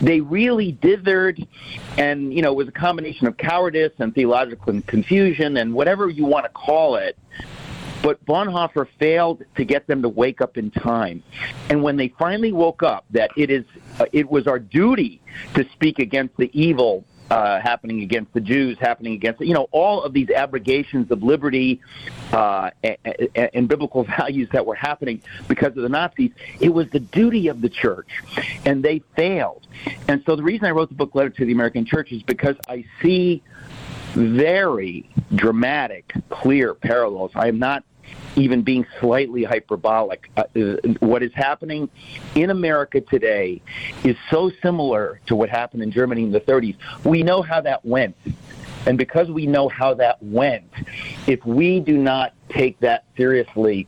they 0.01 0.21
really 0.21 0.73
dithered 0.73 1.47
and, 1.97 2.33
you 2.33 2.41
know, 2.41 2.51
it 2.51 2.55
was 2.55 2.67
a 2.67 2.73
combination 2.73 3.27
of 3.27 3.37
cowardice 3.37 3.93
and 3.99 4.13
theological 4.13 4.81
confusion 4.81 5.57
and 5.57 5.73
whatever 5.73 6.09
you 6.09 6.25
want 6.25 6.45
to 6.45 6.51
call 6.51 6.95
it. 6.95 7.17
But 8.01 8.23
Bonhoeffer 8.25 8.87
failed 8.99 9.43
to 9.55 9.63
get 9.63 9.85
them 9.85 10.01
to 10.01 10.09
wake 10.09 10.41
up 10.41 10.57
in 10.57 10.71
time. 10.71 11.21
And 11.69 11.83
when 11.83 11.97
they 11.97 12.07
finally 12.07 12.51
woke 12.51 12.81
up, 12.81 13.05
that 13.11 13.29
it 13.37 13.51
is, 13.51 13.63
uh, 13.99 14.05
it 14.11 14.29
was 14.29 14.47
our 14.47 14.57
duty 14.57 15.21
to 15.53 15.63
speak 15.71 15.99
against 15.99 16.35
the 16.37 16.49
evil 16.59 17.05
uh, 17.31 17.61
happening 17.61 18.01
against 18.01 18.33
the 18.33 18.41
Jews, 18.41 18.77
happening 18.77 19.13
against 19.13 19.39
you 19.39 19.53
know 19.53 19.69
all 19.71 20.03
of 20.03 20.11
these 20.11 20.29
abrogations 20.29 21.09
of 21.11 21.23
liberty 21.23 21.79
uh, 22.33 22.71
and, 22.83 22.97
and 23.53 23.69
biblical 23.69 24.03
values 24.17 24.49
that 24.51 24.65
were 24.65 24.75
happening 24.75 25.21
because 25.47 25.69
of 25.69 25.83
the 25.83 25.89
Nazis. 25.89 26.31
It 26.59 26.69
was 26.73 26.89
the 26.89 26.99
duty 26.99 27.47
of 27.47 27.61
the 27.61 27.69
church, 27.69 28.21
and 28.65 28.83
they 28.83 28.99
failed. 29.15 29.65
And 30.09 30.21
so 30.25 30.35
the 30.35 30.43
reason 30.43 30.65
I 30.65 30.71
wrote 30.71 30.89
the 30.89 30.95
book 30.95 31.15
"Letter 31.15 31.29
to 31.29 31.45
the 31.45 31.53
American 31.53 31.85
Church" 31.85 32.11
is 32.11 32.21
because 32.21 32.57
I 32.67 32.83
see 33.01 33.41
very 34.13 35.09
dramatic, 35.33 36.13
clear 36.29 36.73
parallels. 36.73 37.31
I 37.33 37.47
am 37.47 37.59
not 37.59 37.85
even 38.35 38.61
being 38.61 38.85
slightly 38.99 39.43
hyperbolic. 39.43 40.29
Uh, 40.37 40.43
what 40.99 41.23
is 41.23 41.33
happening 41.33 41.89
in 42.35 42.49
America 42.49 43.01
today 43.01 43.61
is 44.03 44.15
so 44.29 44.51
similar 44.61 45.19
to 45.27 45.35
what 45.35 45.49
happened 45.49 45.83
in 45.83 45.91
Germany 45.91 46.23
in 46.23 46.31
the 46.31 46.39
30s. 46.39 46.75
We 47.03 47.23
know 47.23 47.41
how 47.41 47.61
that 47.61 47.83
went. 47.85 48.15
And 48.85 48.97
because 48.97 49.29
we 49.29 49.45
know 49.45 49.69
how 49.69 49.93
that 49.95 50.21
went, 50.23 50.71
if 51.27 51.45
we 51.45 51.79
do 51.79 51.97
not 51.97 52.33
take 52.49 52.79
that 52.79 53.03
seriously 53.15 53.87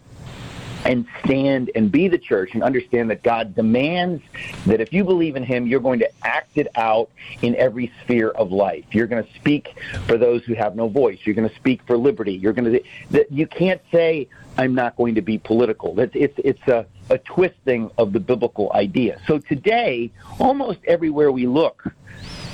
and 0.85 1.05
stand 1.23 1.71
and 1.75 1.91
be 1.91 2.07
the 2.07 2.17
church 2.17 2.51
and 2.53 2.63
understand 2.63 3.09
that 3.09 3.23
God 3.23 3.55
demands 3.55 4.23
that 4.65 4.81
if 4.81 4.91
you 4.93 5.03
believe 5.03 5.35
in 5.35 5.43
Him, 5.43 5.67
you're 5.67 5.79
going 5.79 5.99
to 5.99 6.09
act 6.23 6.57
it 6.57 6.67
out 6.75 7.09
in 7.41 7.55
every 7.55 7.91
sphere 8.03 8.29
of 8.29 8.51
life. 8.51 8.85
You're 8.91 9.07
going 9.07 9.23
to 9.23 9.33
speak 9.35 9.75
for 10.05 10.17
those 10.17 10.43
who 10.43 10.53
have 10.53 10.75
no 10.75 10.87
voice. 10.89 11.19
You're 11.23 11.35
going 11.35 11.49
to 11.49 11.55
speak 11.55 11.81
for 11.85 11.97
liberty. 11.97 12.33
You're 12.33 12.53
going 12.53 12.71
to. 12.71 12.83
That 13.11 13.31
you 13.31 13.47
can't 13.47 13.81
say 13.91 14.27
I'm 14.57 14.75
not 14.75 14.95
going 14.95 15.15
to 15.15 15.21
be 15.21 15.37
political. 15.37 15.99
It's 15.99 16.15
it's 16.15 16.39
it's 16.43 16.67
a, 16.67 16.85
a 17.09 17.17
twisting 17.17 17.89
of 17.97 18.13
the 18.13 18.19
biblical 18.19 18.71
idea. 18.73 19.19
So 19.27 19.39
today, 19.39 20.11
almost 20.39 20.79
everywhere 20.85 21.31
we 21.31 21.47
look, 21.47 21.83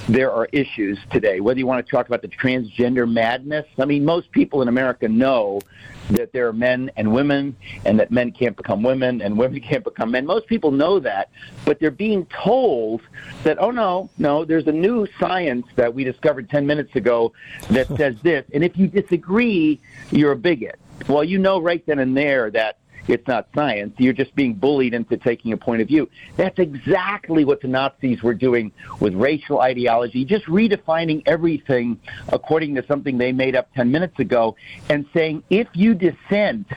there 0.07 0.31
are 0.31 0.47
issues 0.51 0.97
today. 1.11 1.39
Whether 1.39 1.59
you 1.59 1.67
want 1.67 1.85
to 1.85 1.91
talk 1.91 2.07
about 2.07 2.21
the 2.21 2.29
transgender 2.29 3.09
madness, 3.09 3.65
I 3.77 3.85
mean, 3.85 4.05
most 4.05 4.31
people 4.31 4.61
in 4.61 4.67
America 4.67 5.07
know 5.07 5.61
that 6.09 6.33
there 6.33 6.47
are 6.47 6.53
men 6.53 6.91
and 6.95 7.13
women, 7.13 7.55
and 7.85 7.99
that 7.99 8.11
men 8.11 8.31
can't 8.31 8.55
become 8.55 8.83
women, 8.83 9.21
and 9.21 9.37
women 9.37 9.59
can't 9.69 9.83
become 9.83 10.11
men. 10.11 10.25
Most 10.25 10.47
people 10.47 10.71
know 10.71 10.99
that, 10.99 11.29
but 11.65 11.79
they're 11.79 11.91
being 11.91 12.25
told 12.27 13.01
that, 13.43 13.57
oh 13.59 13.71
no, 13.71 14.09
no, 14.17 14.45
there's 14.45 14.67
a 14.67 14.71
new 14.71 15.07
science 15.19 15.65
that 15.75 15.93
we 15.93 16.03
discovered 16.03 16.49
10 16.49 16.65
minutes 16.65 16.95
ago 16.95 17.31
that 17.69 17.87
says 17.97 18.15
this, 18.21 18.45
and 18.53 18.63
if 18.63 18.77
you 18.77 18.87
disagree, 18.87 19.79
you're 20.11 20.33
a 20.33 20.37
bigot. 20.37 20.79
Well, 21.07 21.23
you 21.23 21.37
know 21.37 21.61
right 21.61 21.85
then 21.85 21.99
and 21.99 22.15
there 22.15 22.51
that 22.51 22.78
it's 23.07 23.27
not 23.27 23.47
science. 23.55 23.93
You're 23.97 24.13
just 24.13 24.35
being 24.35 24.53
bullied 24.53 24.93
into 24.93 25.17
taking 25.17 25.53
a 25.53 25.57
point 25.57 25.81
of 25.81 25.87
view. 25.87 26.09
That's 26.35 26.59
exactly 26.59 27.45
what 27.45 27.61
the 27.61 27.67
Nazis 27.67 28.21
were 28.21 28.33
doing 28.33 28.71
with 28.99 29.13
racial 29.13 29.61
ideology, 29.61 30.25
just 30.25 30.45
redefining 30.45 31.23
everything 31.25 31.99
according 32.29 32.75
to 32.75 32.85
something 32.85 33.17
they 33.17 33.31
made 33.31 33.55
up 33.55 33.73
10 33.73 33.91
minutes 33.91 34.19
ago 34.19 34.55
and 34.89 35.05
saying, 35.13 35.43
if 35.49 35.67
you 35.73 35.93
dissent, 35.93 36.67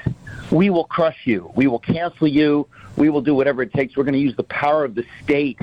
we 0.50 0.70
will 0.70 0.84
crush 0.84 1.26
you. 1.26 1.50
We 1.54 1.66
will 1.66 1.78
cancel 1.78 2.28
you. 2.28 2.68
We 2.96 3.08
will 3.08 3.22
do 3.22 3.34
whatever 3.34 3.62
it 3.62 3.72
takes. 3.72 3.96
We're 3.96 4.04
going 4.04 4.14
to 4.14 4.20
use 4.20 4.36
the 4.36 4.42
power 4.44 4.84
of 4.84 4.94
the 4.94 5.04
state 5.22 5.58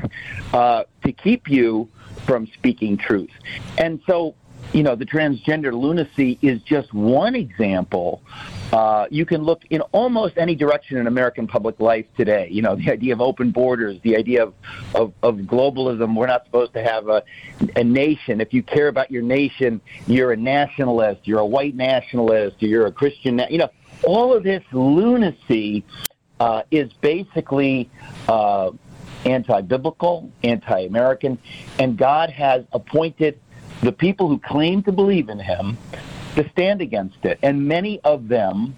uh, 0.54 0.84
to 1.04 1.12
keep 1.12 1.50
you 1.50 1.90
from 2.26 2.48
speaking 2.48 2.98
truth. 2.98 3.32
And 3.78 4.02
so 4.08 4.36
you 4.74 4.84
know, 4.84 4.96
the 4.96 5.06
transgender 5.06 5.74
lunacy 5.74 6.38
is 6.42 6.62
just 6.62 6.94
one 6.94 7.36
example. 7.36 8.22
Uh, 8.72 9.08
you 9.10 9.26
can 9.26 9.42
look 9.42 9.64
in 9.70 9.82
almost 9.82 10.38
any 10.38 10.54
direction 10.54 10.98
in 10.98 11.08
American 11.08 11.48
public 11.48 11.80
life 11.80 12.06
today. 12.16 12.48
You 12.52 12.62
know, 12.62 12.76
the 12.76 12.92
idea 12.92 13.14
of 13.14 13.22
open 13.22 13.52
borders, 13.52 14.00
the 14.04 14.16
idea 14.16 14.44
of, 14.44 14.54
of, 14.94 15.14
of 15.24 15.36
globalism. 15.38 16.16
We're 16.16 16.28
not 16.28 16.46
supposed 16.46 16.74
to 16.74 16.84
have 16.84 17.08
a, 17.10 17.24
a 17.76 17.84
nation. 17.84 18.42
If 18.42 18.54
you 18.54 18.62
care 18.62 18.88
about 18.88 19.10
your 19.10 19.24
nation, 19.24 19.82
you're 20.06 20.32
a 20.32 20.38
nationalist, 20.38 21.22
you're 21.28 21.40
a 21.40 21.46
white 21.46 21.76
nationalist, 21.76 22.58
you're 22.60 22.86
a 22.86 22.92
Christian. 22.92 23.38
Na- 23.38 23.48
you 23.50 23.58
know, 23.58 23.70
all 24.04 24.36
of 24.36 24.44
this 24.44 24.64
lunacy 24.72 25.84
uh, 26.40 26.64
is 26.70 26.94
basically. 26.94 27.90
Uh, 28.28 28.72
anti-biblical, 29.26 30.32
anti-American, 30.46 31.38
and 31.78 31.98
God 31.98 32.30
has 32.30 32.64
appointed 32.72 33.38
the 33.82 33.92
people 33.92 34.28
who 34.28 34.38
claim 34.40 34.84
to 34.84 34.92
believe 34.92 35.30
in 35.30 35.40
him 35.40 35.78
to 36.36 36.50
stand 36.50 36.82
against 36.82 37.24
it. 37.24 37.40
And 37.42 37.68
many 37.68 38.00
of 38.02 38.28
them, 38.28 38.76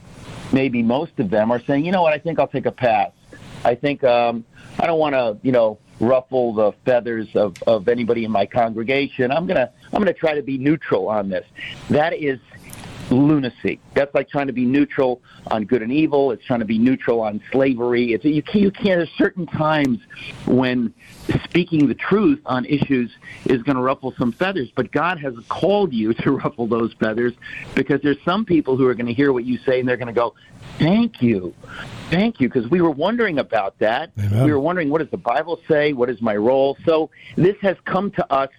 maybe 0.52 0.84
most 0.84 1.20
of 1.20 1.30
them, 1.30 1.52
are 1.52 1.62
saying, 1.62 1.86
you 1.86 1.92
know 1.92 2.02
what, 2.02 2.14
I 2.14 2.18
think 2.18 2.40
I'll 2.40 2.48
take 2.48 2.66
a 2.66 2.72
pass. 2.72 3.12
I 3.64 3.76
think 3.76 4.04
um, 4.04 4.44
I 4.80 4.86
don't 4.88 5.00
want 5.00 5.14
to, 5.14 5.38
you 5.44 5.52
know, 5.52 5.78
ruffle 6.00 6.54
the 6.54 6.72
feathers 6.84 7.36
of, 7.36 7.62
of 7.68 7.88
anybody 7.88 8.26
in 8.26 8.32
my 8.32 8.46
congregation. 8.46 9.32
I'm 9.32 9.46
gonna 9.46 9.72
I'm 9.94 10.00
gonna 10.00 10.14
try 10.14 10.34
to 10.34 10.42
be 10.42 10.58
neutral 10.58 11.08
on 11.08 11.30
this. 11.30 11.46
That 11.90 12.14
is 12.14 12.40
lunacy. 13.12 13.80
That's 13.94 14.14
like 14.16 14.30
trying 14.30 14.48
to 14.48 14.54
be 14.54 14.66
neutral 14.66 15.22
on 15.50 15.66
good 15.66 15.82
and 15.82 15.92
evil. 15.92 16.32
It's 16.32 16.44
trying 16.46 16.60
to 16.60 16.66
be 16.66 16.78
neutral 16.78 17.22
on 17.22 17.42
slavery. 17.52 18.14
It's 18.14 18.26
you 18.26 18.42
can't, 18.42 18.64
you 18.64 18.72
can't. 18.72 19.00
There's 19.00 19.10
certain 19.18 19.46
times 19.46 20.00
when 20.46 20.94
speaking 21.44 21.88
the 21.88 21.96
truth 21.96 22.40
on 22.46 22.66
issues 22.66 23.12
is 23.46 23.62
going 23.64 23.76
to 23.76 23.82
ruffle 23.82 24.14
some 24.18 24.32
feathers, 24.32 24.70
but 24.74 24.92
God 24.92 25.20
has 25.20 25.34
called 25.50 25.94
you 25.94 26.14
to 26.22 26.32
ruffle 26.32 26.68
those 26.68 26.94
feathers 26.94 27.34
because 27.76 28.02
there's 28.02 28.22
some 28.24 28.46
people 28.46 28.78
who 28.78 28.88
are 28.88 28.94
going 28.96 29.08
to 29.08 29.14
hear 29.14 29.34
what 29.34 29.46
you 29.46 29.58
say 29.60 29.80
and 29.80 29.88
they're 29.88 29.98
going 29.98 30.08
to 30.08 30.14
go, 30.14 30.34
"Thank 30.78 31.22
you, 31.22 31.54
thank 32.10 32.40
you," 32.40 32.50
because 32.50 32.70
we 32.70 32.82
were 32.82 32.92
wondering 32.92 33.40
about 33.40 33.78
that. 33.80 34.12
Amen. 34.18 34.46
We 34.46 34.52
were 34.52 34.60
wondering 34.60 34.90
what 34.90 35.00
does 35.00 35.12
the 35.12 35.18
Bible 35.18 35.60
say? 35.68 35.94
What 35.94 36.10
is 36.10 36.22
my 36.22 36.36
role? 36.36 36.78
So 36.86 37.10
this 37.36 37.56
has 37.62 37.78
come 37.86 38.12
to 38.12 38.34
us 38.34 38.50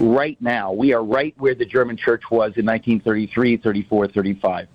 right 0.00 0.36
now. 0.40 0.72
We 0.72 0.92
are 0.92 1.02
right 1.02 1.34
where 1.38 1.54
the 1.54 1.66
German 1.66 1.96
church 1.96 2.30
was 2.30 2.56
in 2.56 2.66
1933, 2.66 3.58
34, 3.58 4.08
35. 4.08 4.68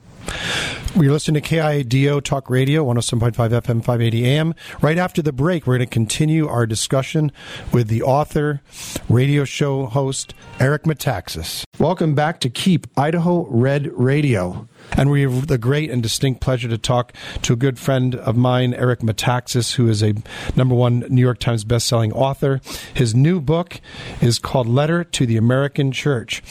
We're 0.94 1.14
listening 1.14 1.42
to 1.42 1.50
KIDO 1.50 2.22
Talk 2.22 2.50
Radio, 2.50 2.84
107.5 2.84 3.32
FM, 3.34 3.80
580 3.80 4.26
AM. 4.26 4.54
Right 4.82 4.98
after 4.98 5.22
the 5.22 5.32
break, 5.32 5.66
we're 5.66 5.78
going 5.78 5.88
to 5.88 5.92
continue 5.92 6.50
our 6.50 6.68
discussion 6.68 7.32
with 7.72 7.88
the 7.88 8.04
author, 8.04 8.62
radio 9.08 9.46
show 9.46 9.86
host, 9.86 10.34
Eric 10.60 10.84
Metaxas. 10.84 11.64
Welcome 11.80 12.14
back 12.14 12.42
to 12.42 12.50
Keep 12.50 12.88
Idaho 12.98 13.48
Red 13.50 13.88
Radio. 13.94 14.68
And 14.92 15.10
we 15.10 15.22
have 15.22 15.48
the 15.48 15.58
great 15.58 15.90
and 15.90 16.04
distinct 16.04 16.42
pleasure 16.42 16.68
to 16.68 16.78
talk 16.78 17.14
to 17.44 17.54
a 17.54 17.56
good 17.56 17.80
friend 17.80 18.16
of 18.16 18.36
mine, 18.36 18.74
Eric 18.74 19.00
Metaxas, 19.00 19.76
who 19.76 19.88
is 19.88 20.04
a 20.04 20.14
number 20.58 20.76
one 20.76 21.06
New 21.08 21.22
York 21.22 21.40
Times 21.40 21.64
bestselling 21.64 22.12
author. 22.12 22.60
His 22.94 23.16
new 23.16 23.40
book 23.40 23.80
is 24.20 24.40
called 24.40 24.68
Letter 24.68 25.06
to 25.06 25.26
the 25.26 25.38
American 25.38 25.94
Church. 25.94 26.44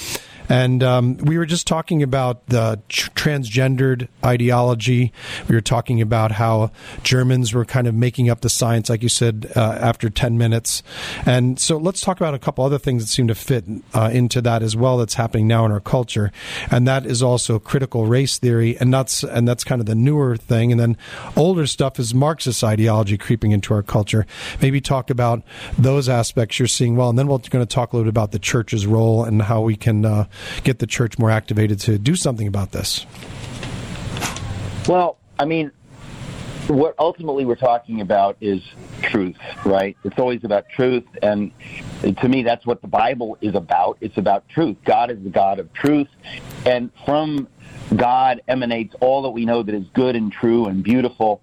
And 0.50 0.82
um, 0.82 1.16
we 1.18 1.38
were 1.38 1.46
just 1.46 1.68
talking 1.68 2.02
about 2.02 2.46
the 2.48 2.80
tr- 2.88 3.10
transgendered 3.10 4.08
ideology. 4.24 5.12
We 5.48 5.54
were 5.54 5.60
talking 5.60 6.02
about 6.02 6.32
how 6.32 6.72
Germans 7.04 7.54
were 7.54 7.64
kind 7.64 7.86
of 7.86 7.94
making 7.94 8.28
up 8.28 8.40
the 8.40 8.50
science, 8.50 8.90
like 8.90 9.04
you 9.04 9.08
said, 9.08 9.52
uh, 9.54 9.78
after 9.80 10.10
10 10.10 10.36
minutes. 10.36 10.82
And 11.24 11.58
so 11.58 11.76
let's 11.76 12.00
talk 12.00 12.16
about 12.16 12.34
a 12.34 12.38
couple 12.38 12.64
other 12.64 12.78
things 12.78 13.04
that 13.04 13.08
seem 13.08 13.28
to 13.28 13.34
fit 13.36 13.64
uh, 13.94 14.10
into 14.12 14.42
that 14.42 14.64
as 14.64 14.74
well 14.74 14.98
that's 14.98 15.14
happening 15.14 15.46
now 15.46 15.64
in 15.64 15.70
our 15.70 15.80
culture. 15.80 16.32
And 16.68 16.86
that 16.88 17.06
is 17.06 17.22
also 17.22 17.60
critical 17.60 18.06
race 18.06 18.36
theory. 18.38 18.76
And 18.76 18.92
that's, 18.92 19.22
and 19.22 19.46
that's 19.46 19.62
kind 19.62 19.80
of 19.80 19.86
the 19.86 19.94
newer 19.94 20.36
thing. 20.36 20.72
And 20.72 20.80
then 20.80 20.96
older 21.36 21.68
stuff 21.68 22.00
is 22.00 22.12
Marxist 22.12 22.64
ideology 22.64 23.16
creeping 23.16 23.52
into 23.52 23.72
our 23.72 23.84
culture. 23.84 24.26
Maybe 24.60 24.80
talk 24.80 25.10
about 25.10 25.44
those 25.78 26.08
aspects 26.08 26.58
you're 26.58 26.66
seeing 26.66 26.96
well. 26.96 27.08
And 27.08 27.16
then 27.16 27.28
we're 27.28 27.38
going 27.38 27.64
to 27.64 27.72
talk 27.72 27.92
a 27.92 27.96
little 27.96 28.10
bit 28.10 28.18
about 28.18 28.32
the 28.32 28.40
church's 28.40 28.84
role 28.84 29.22
and 29.22 29.42
how 29.42 29.60
we 29.60 29.76
can 29.76 30.04
uh, 30.04 30.24
get 30.64 30.78
the 30.78 30.86
church 30.86 31.18
more 31.18 31.30
activated 31.30 31.80
to 31.80 31.98
do 31.98 32.16
something 32.16 32.46
about 32.46 32.72
this. 32.72 33.06
Well, 34.88 35.18
I 35.38 35.44
mean, 35.44 35.72
what 36.68 36.94
ultimately 36.98 37.44
we're 37.44 37.56
talking 37.56 38.00
about 38.00 38.36
is 38.40 38.62
truth, 39.02 39.38
right? 39.64 39.96
It's 40.04 40.18
always 40.18 40.44
about 40.44 40.68
truth, 40.68 41.04
and 41.22 41.52
to 42.02 42.28
me, 42.28 42.42
that's 42.42 42.64
what 42.64 42.80
the 42.80 42.88
Bible 42.88 43.38
is 43.40 43.54
about. 43.54 43.98
It's 44.00 44.18
about 44.18 44.48
truth. 44.48 44.76
God 44.84 45.10
is 45.10 45.22
the 45.22 45.30
God 45.30 45.58
of 45.58 45.72
truth, 45.72 46.08
and 46.64 46.90
from 47.04 47.48
God 47.96 48.42
emanates 48.46 48.94
all 49.00 49.22
that 49.22 49.30
we 49.30 49.44
know 49.44 49.62
that 49.62 49.74
is 49.74 49.86
good 49.94 50.14
and 50.14 50.30
true 50.30 50.66
and 50.66 50.82
beautiful. 50.82 51.42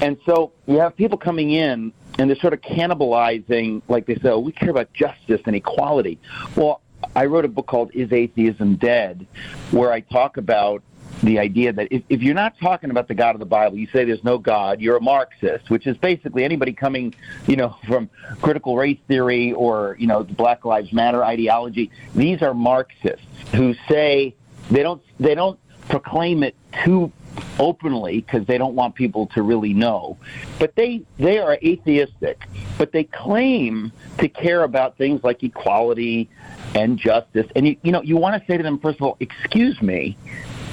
And 0.00 0.16
so 0.24 0.52
you 0.66 0.78
have 0.78 0.96
people 0.96 1.18
coming 1.18 1.50
in 1.50 1.92
and 2.18 2.28
they're 2.28 2.36
sort 2.36 2.54
of 2.54 2.60
cannibalizing, 2.60 3.82
like 3.88 4.06
they 4.06 4.16
say, 4.16 4.30
oh, 4.30 4.38
we 4.38 4.52
care 4.52 4.70
about 4.70 4.92
justice 4.92 5.40
and 5.46 5.54
equality. 5.54 6.18
Well, 6.56 6.80
I 7.14 7.26
wrote 7.26 7.44
a 7.44 7.48
book 7.48 7.66
called 7.66 7.90
Is 7.94 8.12
Atheism 8.12 8.76
Dead, 8.76 9.26
where 9.70 9.92
I 9.92 10.00
talk 10.00 10.36
about 10.36 10.82
the 11.22 11.38
idea 11.38 11.72
that 11.72 11.88
if, 11.90 12.02
if 12.08 12.22
you're 12.22 12.34
not 12.34 12.58
talking 12.58 12.90
about 12.90 13.06
the 13.06 13.14
God 13.14 13.34
of 13.34 13.38
the 13.38 13.46
Bible, 13.46 13.78
you 13.78 13.86
say 13.92 14.04
there's 14.04 14.24
no 14.24 14.38
God, 14.38 14.80
you're 14.80 14.96
a 14.96 15.00
Marxist, 15.00 15.70
which 15.70 15.86
is 15.86 15.96
basically 15.96 16.42
anybody 16.44 16.72
coming, 16.72 17.14
you 17.46 17.56
know, 17.56 17.76
from 17.86 18.10
critical 18.40 18.76
race 18.76 18.98
theory 19.08 19.52
or, 19.52 19.96
you 19.98 20.06
know, 20.06 20.22
the 20.22 20.34
Black 20.34 20.64
Lives 20.64 20.92
Matter 20.92 21.24
ideology. 21.24 21.90
These 22.14 22.42
are 22.42 22.54
Marxists 22.54 23.26
who 23.54 23.74
say 23.88 24.34
they 24.70 24.82
don't 24.82 25.02
they 25.20 25.34
don't 25.34 25.58
proclaim 25.88 26.42
it 26.42 26.56
too 26.84 27.12
openly 27.58 28.20
because 28.20 28.46
they 28.46 28.58
don't 28.58 28.74
want 28.74 28.94
people 28.94 29.26
to 29.28 29.42
really 29.42 29.74
know. 29.74 30.16
But 30.58 30.74
they 30.76 31.02
they 31.18 31.38
are 31.38 31.58
atheistic, 31.62 32.46
but 32.78 32.92
they 32.92 33.04
claim 33.04 33.92
to 34.18 34.28
care 34.28 34.62
about 34.62 34.98
things 34.98 35.22
like 35.22 35.42
equality 35.42 36.28
and 36.74 36.98
justice. 36.98 37.46
And 37.54 37.66
you 37.66 37.76
you 37.82 37.92
know 37.92 38.02
you 38.02 38.16
want 38.16 38.40
to 38.40 38.46
say 38.46 38.56
to 38.56 38.62
them 38.62 38.78
first 38.78 38.98
of 38.98 39.02
all, 39.02 39.16
excuse 39.20 39.80
me, 39.82 40.16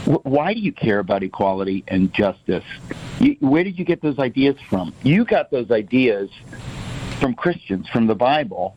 why 0.06 0.54
do 0.54 0.60
you 0.60 0.72
care 0.72 1.00
about 1.00 1.24
equality 1.24 1.84
and 1.88 2.14
justice? 2.14 2.64
Where 3.40 3.64
did 3.64 3.78
you 3.78 3.86
get 3.86 4.02
those 4.02 4.20
ideas 4.20 4.56
from? 4.70 4.94
You 5.04 5.26
got 5.26 5.52
those 5.52 5.72
ideas 5.72 6.30
from 7.20 7.34
Christians, 7.34 7.88
from 7.90 8.08
the 8.08 8.16
Bible, 8.16 8.76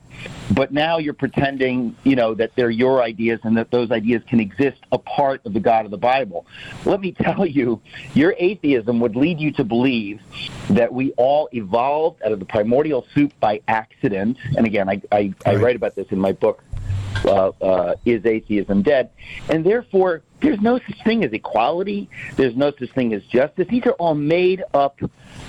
but 0.52 0.72
now 0.72 0.98
you're 0.98 1.14
pretending, 1.14 1.96
you 2.04 2.16
know, 2.16 2.34
that 2.34 2.50
they're 2.56 2.70
your 2.70 3.02
ideas 3.02 3.40
and 3.44 3.56
that 3.56 3.70
those 3.70 3.90
ideas 3.90 4.22
can 4.28 4.40
exist 4.40 4.80
apart 4.90 5.40
of 5.44 5.52
the 5.52 5.60
God 5.60 5.84
of 5.84 5.90
the 5.90 5.98
Bible. 5.98 6.46
Let 6.84 7.00
me 7.00 7.12
tell 7.12 7.46
you, 7.46 7.80
your 8.14 8.34
atheism 8.38 9.00
would 9.00 9.16
lead 9.16 9.40
you 9.40 9.52
to 9.52 9.64
believe 9.64 10.20
that 10.70 10.92
we 10.92 11.12
all 11.12 11.48
evolved 11.52 12.22
out 12.22 12.32
of 12.32 12.38
the 12.38 12.44
primordial 12.44 13.06
soup 13.14 13.32
by 13.40 13.60
accident. 13.68 14.38
And 14.56 14.66
again, 14.66 14.88
I, 14.88 15.02
I, 15.10 15.34
I 15.46 15.56
write 15.56 15.76
about 15.76 15.94
this 15.94 16.08
in 16.10 16.18
my 16.18 16.32
book, 16.32 16.62
uh, 17.24 17.48
uh, 17.60 17.94
Is 18.04 18.26
Atheism 18.26 18.82
Dead? 18.82 19.10
And 19.48 19.64
therefore, 19.64 20.22
there's 20.40 20.60
no 20.60 20.78
such 20.78 21.02
thing 21.04 21.24
as 21.24 21.32
equality. 21.32 22.10
There's 22.36 22.56
no 22.56 22.72
such 22.76 22.90
thing 22.90 23.14
as 23.14 23.22
justice. 23.24 23.68
These 23.68 23.86
are 23.86 23.92
all 23.92 24.14
made 24.14 24.64
up 24.74 25.00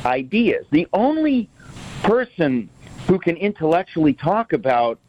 ideas. 0.06 0.66
The 0.70 0.88
only 0.94 1.50
person 2.04 2.70
who 3.08 3.20
can 3.20 3.36
intellectually 3.38 4.14
talk 4.14 4.54
about 4.54 5.00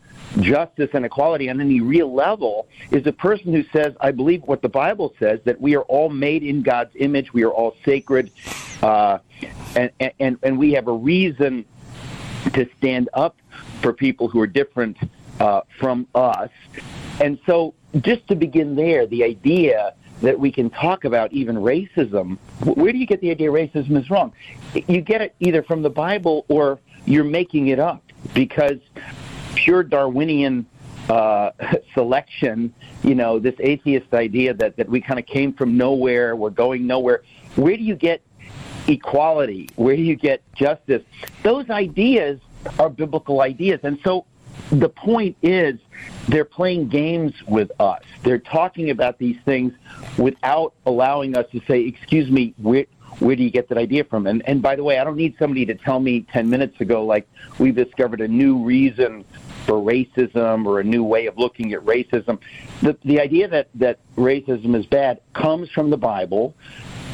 justice 0.41 0.91
and 0.95 1.05
equality 1.05 1.49
on 1.49 1.61
any 1.61 1.81
real 1.81 2.13
level 2.13 2.67
is 2.91 3.07
a 3.07 3.13
person 3.13 3.53
who 3.53 3.65
says, 3.73 3.95
I 4.01 4.11
believe 4.11 4.43
what 4.43 4.63
the 4.63 4.69
Bible 4.69 5.15
says, 5.19 5.41
that 5.45 5.61
we 5.61 5.77
are 5.77 5.83
all 5.83 6.09
made 6.09 6.43
in 6.43 6.63
God's 6.63 6.91
image, 6.97 7.33
we 7.33 7.45
are 7.45 7.51
all 7.51 7.77
sacred, 7.85 8.31
uh, 8.83 9.19
and, 9.77 9.91
and, 10.19 10.39
and 10.43 10.59
we 10.59 10.73
have 10.73 10.89
a 10.89 10.93
reason 10.93 11.65
to 12.53 12.69
stand 12.79 13.09
up 13.15 13.37
for 13.81 13.93
people 13.93 14.29
who 14.29 14.41
are 14.41 14.47
different 14.47 14.97
uh, 15.41 15.63
from 15.79 16.07
us. 16.15 16.51
And 17.21 17.39
so, 17.47 17.75
just 18.01 18.27
to 18.29 18.35
begin 18.35 18.75
there, 18.75 19.07
the 19.07 19.23
idea 19.23 19.95
that 20.23 20.39
we 20.39 20.51
can 20.51 20.71
talk 20.71 21.05
about 21.05 21.33
even 21.33 21.57
racism, 21.57 22.39
where 22.65 22.93
do 22.93 22.99
you 22.99 23.07
get 23.07 23.21
the 23.21 23.31
idea 23.31 23.51
racism 23.51 23.97
is 23.97 24.11
wrong? 24.11 24.33
You 24.75 25.01
get 25.01 25.23
it 25.23 25.35
either 25.41 25.63
from 25.63 25.83
the 25.83 25.91
Bible 25.91 26.45
or 26.49 26.81
you're 27.07 27.25
making 27.25 27.69
it 27.69 27.79
up 27.79 28.03
because 28.33 28.79
pure 29.55 29.83
Darwinian 29.83 30.67
uh, 31.09 31.51
selection, 31.95 32.75
you 33.03 33.15
know, 33.15 33.39
this 33.39 33.55
atheist 33.61 34.13
idea 34.15 34.55
that, 34.55 34.77
that 34.77 34.89
we 34.89 35.01
kind 35.01 35.19
of 35.19 35.27
came 35.27 35.53
from 35.53 35.77
nowhere, 35.77 36.37
we're 36.37 36.51
going 36.51 36.87
nowhere. 36.87 37.23
Where 37.57 37.77
do 37.77 37.83
you 37.83 37.95
get 37.95 38.23
equality? 38.89 39.69
Where 39.77 39.97
do 39.97 40.03
you 40.03 40.17
get 40.17 40.43
justice? 40.55 41.03
Those 41.43 41.71
ideas 41.71 42.41
are 42.79 42.89
biblical 42.89 43.41
ideas. 43.41 43.81
And 43.83 43.99
so 44.03 44.27
the 44.71 44.89
point 44.89 45.37
is 45.43 45.79
they're 46.29 46.45
playing 46.45 46.89
games 46.89 47.35
with 47.47 47.71
us. 47.81 48.03
They're 48.23 48.39
talking 48.39 48.91
about 48.91 49.19
these 49.19 49.37
things 49.45 49.73
without 50.17 50.75
allowing 50.87 51.37
us 51.37 51.47
to 51.53 51.61
say, 51.67 51.81
excuse 51.81 52.31
me, 52.31 52.55
where, 53.19 53.37
do 53.37 53.43
you 53.43 53.51
get 53.51 53.69
that 53.69 53.79
idea 53.79 54.05
from? 54.05 54.27
And, 54.27 54.47
and 54.49 54.63
by 54.63 54.77
the 54.77 54.85
way, 54.85 54.99
I 54.99 55.05
don't 55.05 55.17
need 55.17 55.37
somebody 55.39 55.67
to 55.67 55.75
tell 55.75 56.01
me 56.01 56.23
10 56.33 56.49
minutes 56.49 56.81
ago, 56.81 57.05
like, 57.05 57.29
we've 57.59 57.75
discovered 57.75 58.21
a 58.21 58.29
new 58.29 58.65
reason 58.65 59.25
for 59.67 59.75
racism 59.75 60.67
or 60.67 60.81
a 60.81 60.85
new 60.85 61.05
way 61.05 61.27
of 61.27 61.39
looking 61.39 61.73
at 61.73 61.81
racism. 61.81 62.39
The, 62.83 62.97
the 63.05 63.21
idea 63.21 63.49
that, 63.49 63.69
that 63.77 63.99
racism 64.17 64.77
is 64.77 64.87
bad 64.87 65.21
comes 65.33 65.71
from 65.71 65.91
the 65.91 65.97
Bible. 65.97 66.55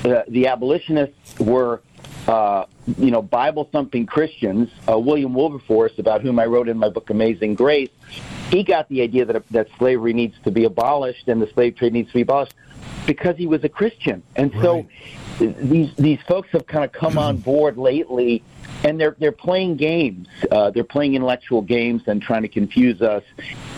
The 0.03 0.47
abolitionists 0.47 1.39
were, 1.39 1.83
uh, 2.27 2.65
you 2.99 3.11
know, 3.11 3.21
Bible 3.23 3.69
thumping 3.71 4.07
Christians. 4.07 4.71
Uh, 4.89 4.99
William 4.99 5.35
Wilberforce, 5.35 5.99
about 5.99 6.23
whom 6.23 6.39
I 6.39 6.47
wrote 6.47 6.69
in 6.69 6.79
my 6.79 6.89
book 6.89 7.11
Amazing 7.11 7.55
Grace, 7.55 7.91
he 8.51 8.65
got 8.65 8.89
the 8.89 9.03
idea 9.03 9.27
that, 9.27 9.47
that 9.51 9.69
slavery 9.79 10.13
needs 10.13 10.35
to 10.45 10.51
be 10.51 10.65
abolished 10.65 11.29
and 11.29 11.41
the 11.41 11.49
slave 11.49 11.77
trade 11.77 11.93
needs 11.93 12.09
to 12.09 12.15
be 12.15 12.23
abolished 12.23 12.55
because 13.07 13.37
he 13.37 13.47
was 13.47 13.63
a 13.65 13.69
Christian. 13.69 14.23
And 14.37 14.53
right. 14.55 14.63
so 14.63 14.87
these 15.41 15.95
these 15.95 16.21
folks 16.23 16.51
have 16.53 16.67
kind 16.67 16.85
of 16.85 16.93
come 16.93 17.19
on 17.19 17.37
board 17.39 17.79
lately, 17.79 18.43
and 18.85 19.01
they're 19.01 19.17
they're 19.19 19.33
playing 19.33 19.77
games. 19.77 20.29
Uh, 20.51 20.71
they're 20.71 20.85
playing 20.85 21.15
intellectual 21.15 21.63
games 21.63 22.03
and 22.07 22.23
trying 22.23 22.43
to 22.43 22.49
confuse 22.49 23.01
us. 23.03 23.25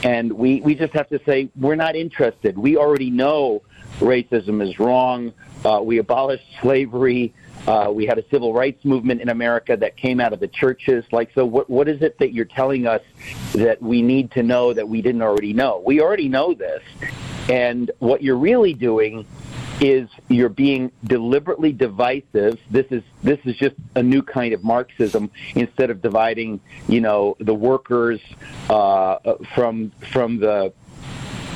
And 0.03 0.33
we 0.33 0.61
we 0.61 0.75
just 0.75 0.93
have 0.95 1.09
to 1.11 1.21
say 1.25 1.49
we're 1.57 1.77
not 1.77 1.97
interested. 1.97 2.59
We 2.59 2.77
already 2.77 3.11
know 3.11 3.63
racism 3.99 4.67
is 4.67 4.79
wrong. 4.79 5.33
Uh, 5.65 5.81
we 5.83 5.99
abolished 5.99 6.45
slavery. 6.61 7.33
Uh, 7.67 7.93
we 7.95 8.05
had 8.07 8.19
a 8.19 8.29
civil 8.29 8.53
rights 8.53 8.85
movement 8.85 9.21
in 9.21 9.29
America 9.29 9.77
that 9.77 9.97
came 9.97 10.19
out 10.19 10.33
of 10.33 10.41
the 10.41 10.49
churches. 10.49 11.05
Like, 11.13 11.31
so 11.33 11.47
what, 11.47 11.71
what 11.71 11.87
is 11.87 12.03
it 12.03 12.19
that 12.19 12.33
you're 12.33 12.45
telling 12.45 12.89
us 12.89 13.03
that 13.55 13.81
we 13.81 14.03
need 14.03 14.33
to 14.33 14.43
know 14.43 14.73
that 14.73 14.89
we 14.89 15.01
didn't 15.01 15.23
already 15.23 15.53
know? 15.53 15.81
We 15.87 16.01
already 16.01 16.29
know 16.29 16.55
this. 16.55 16.83
And 17.49 17.91
what 18.01 18.23
you're 18.23 18.37
really 18.37 18.75
doing 18.75 19.27
is 19.81 20.09
you're 20.29 20.49
being 20.49 20.93
deliberately 21.05 21.73
divisive. 21.73 22.61
This 22.71 22.87
is 22.91 23.03
this 23.23 23.39
is 23.45 23.57
just 23.57 23.77
a 23.95 24.03
new 24.03 24.23
kind 24.23 24.55
of 24.55 24.63
Marxism. 24.63 25.31
Instead 25.55 25.91
of 25.91 26.03
dividing, 26.03 26.61
you 26.89 27.01
know, 27.01 27.37
the 27.41 27.55
workers 27.55 28.21
uh, 28.69 29.17
from 29.55 29.93
from 30.13 30.39
the 30.39 30.73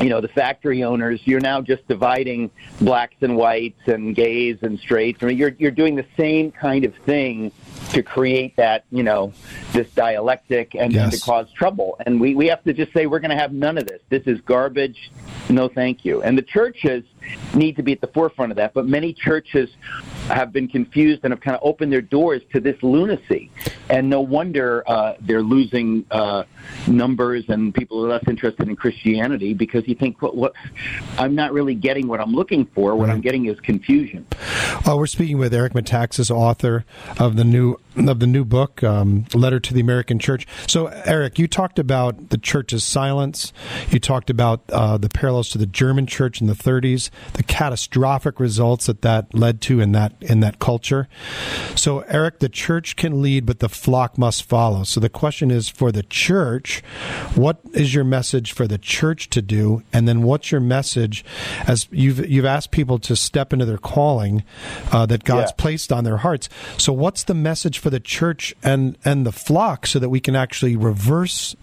you 0.01 0.11
know 0.11 0.21
the 0.21 0.29
factory 0.29 0.85
owners 0.85 1.21
you're 1.25 1.41
now 1.41 1.61
just 1.61 1.87
dividing 1.89 2.51
blacks 2.83 3.17
and 3.23 3.35
whites 3.35 3.81
and 3.87 4.15
gays 4.15 4.59
and 4.61 4.79
straights 4.79 5.23
I 5.23 5.27
mean, 5.27 5.39
you're 5.39 5.55
you're 5.59 5.71
doing 5.71 5.95
the 5.95 6.05
same 6.19 6.53
kind 6.53 6.85
of 6.85 6.95
thing 6.95 7.51
to 7.97 8.03
create 8.03 8.55
that 8.57 8.85
you 8.91 9.03
know 9.03 9.33
this 9.73 9.91
dialectic 9.93 10.75
and, 10.75 10.93
yes. 10.93 11.05
and 11.05 11.13
to 11.13 11.21
cause 11.21 11.51
trouble 11.53 11.97
and 12.05 12.21
we 12.21 12.35
we 12.35 12.47
have 12.47 12.63
to 12.63 12.75
just 12.75 12.93
say 12.93 13.07
we're 13.07 13.19
going 13.19 13.31
to 13.31 13.37
have 13.37 13.53
none 13.53 13.79
of 13.79 13.87
this 13.87 14.03
this 14.11 14.23
is 14.27 14.39
garbage 14.43 15.11
no 15.49 15.67
thank 15.67 16.05
you 16.05 16.23
and 16.23 16.37
the 16.37 16.43
churches 16.43 17.05
need 17.55 17.77
to 17.77 17.83
be 17.83 17.93
at 17.93 18.01
the 18.01 18.07
forefront 18.09 18.53
of 18.53 18.57
that. 18.57 18.75
But 18.75 18.87
many 18.87 19.13
churches 19.13 19.71
have 20.29 20.53
been 20.53 20.69
confused 20.69 21.21
and 21.25 21.33
have 21.33 21.41
kind 21.41 21.57
of 21.57 21.63
opened 21.65 21.93
their 21.93 22.03
doors 22.03 22.43
to 22.53 22.61
this 22.61 22.77
lunacy. 22.83 23.51
And 23.89 24.11
no 24.11 24.21
wonder 24.21 24.83
uh, 24.87 25.15
they're 25.21 25.43
losing 25.43 26.05
uh, 26.11 26.45
numbers 26.87 27.45
and 27.49 27.75
people 27.75 28.05
are 28.05 28.09
less 28.09 28.25
interested 28.27 28.69
in 28.69 28.77
Christianity 28.77 29.55
because 29.55 29.87
you 29.87 29.95
think, 29.95 30.21
what, 30.23 30.37
what 30.37 30.53
I'm 31.19 31.35
not 31.35 31.53
really 31.53 31.75
getting 31.75 32.09
what 32.09 32.21
I'm 32.21 32.33
looking 32.33 32.67
for. 32.67 32.95
What 32.95 33.09
right. 33.09 33.15
I'm 33.15 33.21
getting 33.21 33.47
is 33.47 33.59
confusion. 33.61 34.27
Uh, 34.87 34.97
we're 34.97 35.07
speaking 35.07 35.39
with 35.39 35.55
Eric 35.55 35.73
Metaxas, 35.73 36.31
author 36.31 36.85
of 37.19 37.37
the 37.37 37.45
new 37.45 37.77
of 37.97 38.21
the 38.21 38.27
new 38.27 38.45
book, 38.45 38.83
um, 38.85 39.25
Letter 39.33 39.59
to 39.59 39.73
the 39.73 39.81
American 39.81 40.19
Church. 40.19 40.47
So, 40.67 40.89
Eric, 40.89 41.39
you 41.39 41.49
talked 41.49 41.79
about 41.79 42.29
the 42.29 42.37
church's 42.37 42.85
silence. 42.85 43.55
You 43.91 43.99
talked 43.99 44.29
about 44.29 44.61
uh, 44.71 44.99
the 44.99 45.09
parallels 45.09 45.49
to 45.51 45.59
the 45.59 45.67
German 45.67 46.07
church 46.07 46.43
in 46.43 46.47
the 46.47 46.53
30s 46.53 47.11
the 47.35 47.43
catastrophic 47.43 48.41
results 48.41 48.87
that 48.87 49.03
that 49.03 49.35
led 49.35 49.61
to 49.63 49.81
in 49.81 49.93
that 49.93 50.16
in 50.21 50.41
that 50.41 50.59
culture. 50.59 51.09
So, 51.75 52.01
Eric, 52.01 52.39
the 52.39 52.49
church 52.49 52.97
can 52.97 53.23
lead, 53.23 53.47
but 53.47 53.61
the 53.61 53.69
flock 53.69 54.19
must 54.19 54.45
follow. 54.45 54.85
So, 54.85 55.01
the 55.01 55.09
question 55.09 55.51
is 55.51 55.69
for 55.69 55.93
the 55.93 56.03
church, 56.03 56.83
what 57.35 57.61
is 57.73 57.95
your 57.95 58.05
message 58.05 58.53
for 58.53 58.67
the 58.67 58.79
church 58.79 59.31
to 59.31 59.43
do, 59.43 59.83
and 59.93 60.07
then 60.09 60.23
what's 60.23 60.51
your 60.51 60.61
message 60.61 61.25
as 61.67 61.89
you've 61.91 62.29
you've 62.29 62.45
asked 62.45 62.71
people 62.71 62.99
to 63.01 63.17
step 63.17 63.53
into 63.53 63.65
their 63.65 63.79
calling 63.79 64.45
uh, 64.93 65.07
that 65.07 65.25
God's 65.25 65.51
yeah. 65.53 65.63
placed 65.63 65.93
on 65.93 66.05
their 66.05 66.19
hearts. 66.19 66.49
So, 66.79 66.93
what's 66.93 67.25
the 67.25 67.35
message 67.35 67.79
for 67.79 67.91
the 67.91 68.01
church 68.01 68.55
and 68.63 68.97
and 69.05 69.27
the 69.27 69.33
flock 69.33 69.87
so 69.87 69.99
that 69.99 70.09
we 70.09 70.21
can 70.21 70.37
actually 70.37 70.77
reverse 70.77 71.57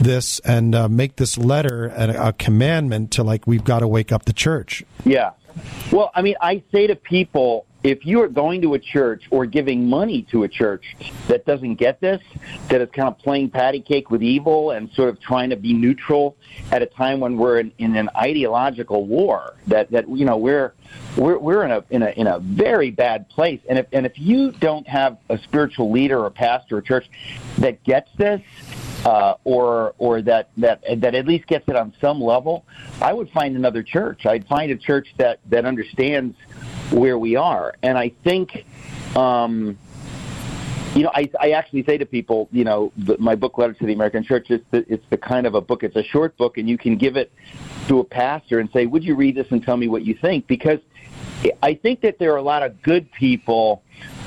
this 0.00 0.38
and 0.40 0.74
uh, 0.74 0.88
make 0.88 1.16
this 1.16 1.38
letter 1.38 1.92
a, 1.96 2.28
a 2.28 2.32
commandment 2.32 3.10
to 3.12 3.22
like 3.22 3.46
we've 3.46 3.64
got 3.64 3.80
to 3.80 3.88
wake 3.88 4.12
up 4.12 4.24
the 4.24 4.32
church? 4.32 4.84
Yeah. 5.04 5.30
Well, 5.90 6.10
I 6.14 6.22
mean, 6.22 6.36
I 6.40 6.62
say 6.72 6.86
to 6.86 6.96
people, 6.96 7.66
if 7.82 8.06
you 8.06 8.22
are 8.22 8.28
going 8.28 8.62
to 8.62 8.74
a 8.74 8.78
church 8.78 9.24
or 9.30 9.44
giving 9.46 9.88
money 9.88 10.22
to 10.30 10.44
a 10.44 10.48
church 10.48 10.96
that 11.28 11.44
doesn't 11.44 11.74
get 11.74 12.00
this, 12.00 12.22
that 12.68 12.80
is 12.80 12.88
kind 12.92 13.08
of 13.08 13.18
playing 13.18 13.50
patty 13.50 13.80
cake 13.80 14.10
with 14.10 14.22
evil 14.22 14.70
and 14.70 14.90
sort 14.92 15.08
of 15.08 15.20
trying 15.20 15.50
to 15.50 15.56
be 15.56 15.72
neutral 15.72 16.36
at 16.70 16.82
a 16.82 16.86
time 16.86 17.18
when 17.20 17.36
we're 17.36 17.58
in, 17.58 17.72
in 17.78 17.96
an 17.96 18.08
ideological 18.16 19.06
war, 19.06 19.54
that 19.66 19.90
that 19.90 20.08
you 20.08 20.24
know 20.24 20.36
we're 20.36 20.74
we're 21.16 21.38
we're 21.38 21.64
in 21.64 21.72
a 21.72 21.84
in 21.90 22.02
a 22.02 22.10
in 22.10 22.26
a 22.26 22.38
very 22.38 22.90
bad 22.90 23.28
place. 23.28 23.60
And 23.68 23.78
if 23.78 23.86
and 23.92 24.06
if 24.06 24.18
you 24.18 24.52
don't 24.52 24.86
have 24.86 25.18
a 25.28 25.38
spiritual 25.38 25.90
leader 25.90 26.24
or 26.24 26.30
pastor 26.30 26.78
or 26.78 26.82
church 26.82 27.08
that 27.58 27.82
gets 27.82 28.10
this, 28.16 28.40
uh, 29.04 29.34
or 29.44 29.94
or 29.98 30.22
that 30.22 30.50
that 30.56 30.82
that 31.00 31.14
at 31.14 31.26
least 31.26 31.46
gets 31.46 31.68
it 31.68 31.76
on 31.76 31.92
some 32.00 32.20
level, 32.20 32.64
I 33.00 33.12
would 33.12 33.30
find 33.30 33.56
another 33.56 33.82
church. 33.82 34.26
I'd 34.26 34.46
find 34.46 34.70
a 34.70 34.76
church 34.76 35.14
that 35.16 35.40
that 35.46 35.64
understands 35.64 36.36
where 36.92 37.18
we 37.18 37.36
are. 37.36 37.74
And 37.82 37.96
I 37.96 38.10
think, 38.24 38.64
um, 39.16 39.78
you 40.94 41.02
know, 41.02 41.10
I, 41.14 41.30
I 41.40 41.50
actually 41.52 41.84
say 41.84 41.96
to 41.98 42.06
people, 42.06 42.48
you 42.52 42.64
know, 42.64 42.92
the, 42.96 43.16
my 43.18 43.34
book, 43.34 43.56
Letter 43.56 43.72
to 43.72 43.86
the 43.86 43.94
American 43.94 44.22
Church, 44.22 44.50
is 44.50 44.60
the, 44.70 44.84
it's 44.92 45.04
the 45.08 45.16
kind 45.16 45.46
of 45.46 45.54
a 45.54 45.60
book, 45.60 45.82
it's 45.82 45.96
a 45.96 46.02
short 46.02 46.36
book, 46.36 46.58
and 46.58 46.68
you 46.68 46.76
can 46.76 46.96
give 46.96 47.16
it 47.16 47.32
to 47.88 48.00
a 48.00 48.04
pastor 48.04 48.58
and 48.58 48.70
say, 48.72 48.86
would 48.86 49.02
you 49.02 49.14
read 49.14 49.34
this 49.34 49.46
and 49.50 49.62
tell 49.62 49.76
me 49.76 49.88
what 49.88 50.04
you 50.04 50.14
think? 50.14 50.46
Because 50.46 50.80
I 51.62 51.74
think 51.74 52.00
that 52.02 52.18
there 52.18 52.32
are 52.32 52.36
a 52.36 52.42
lot 52.42 52.62
of 52.62 52.82
good 52.82 53.10
people 53.12 53.82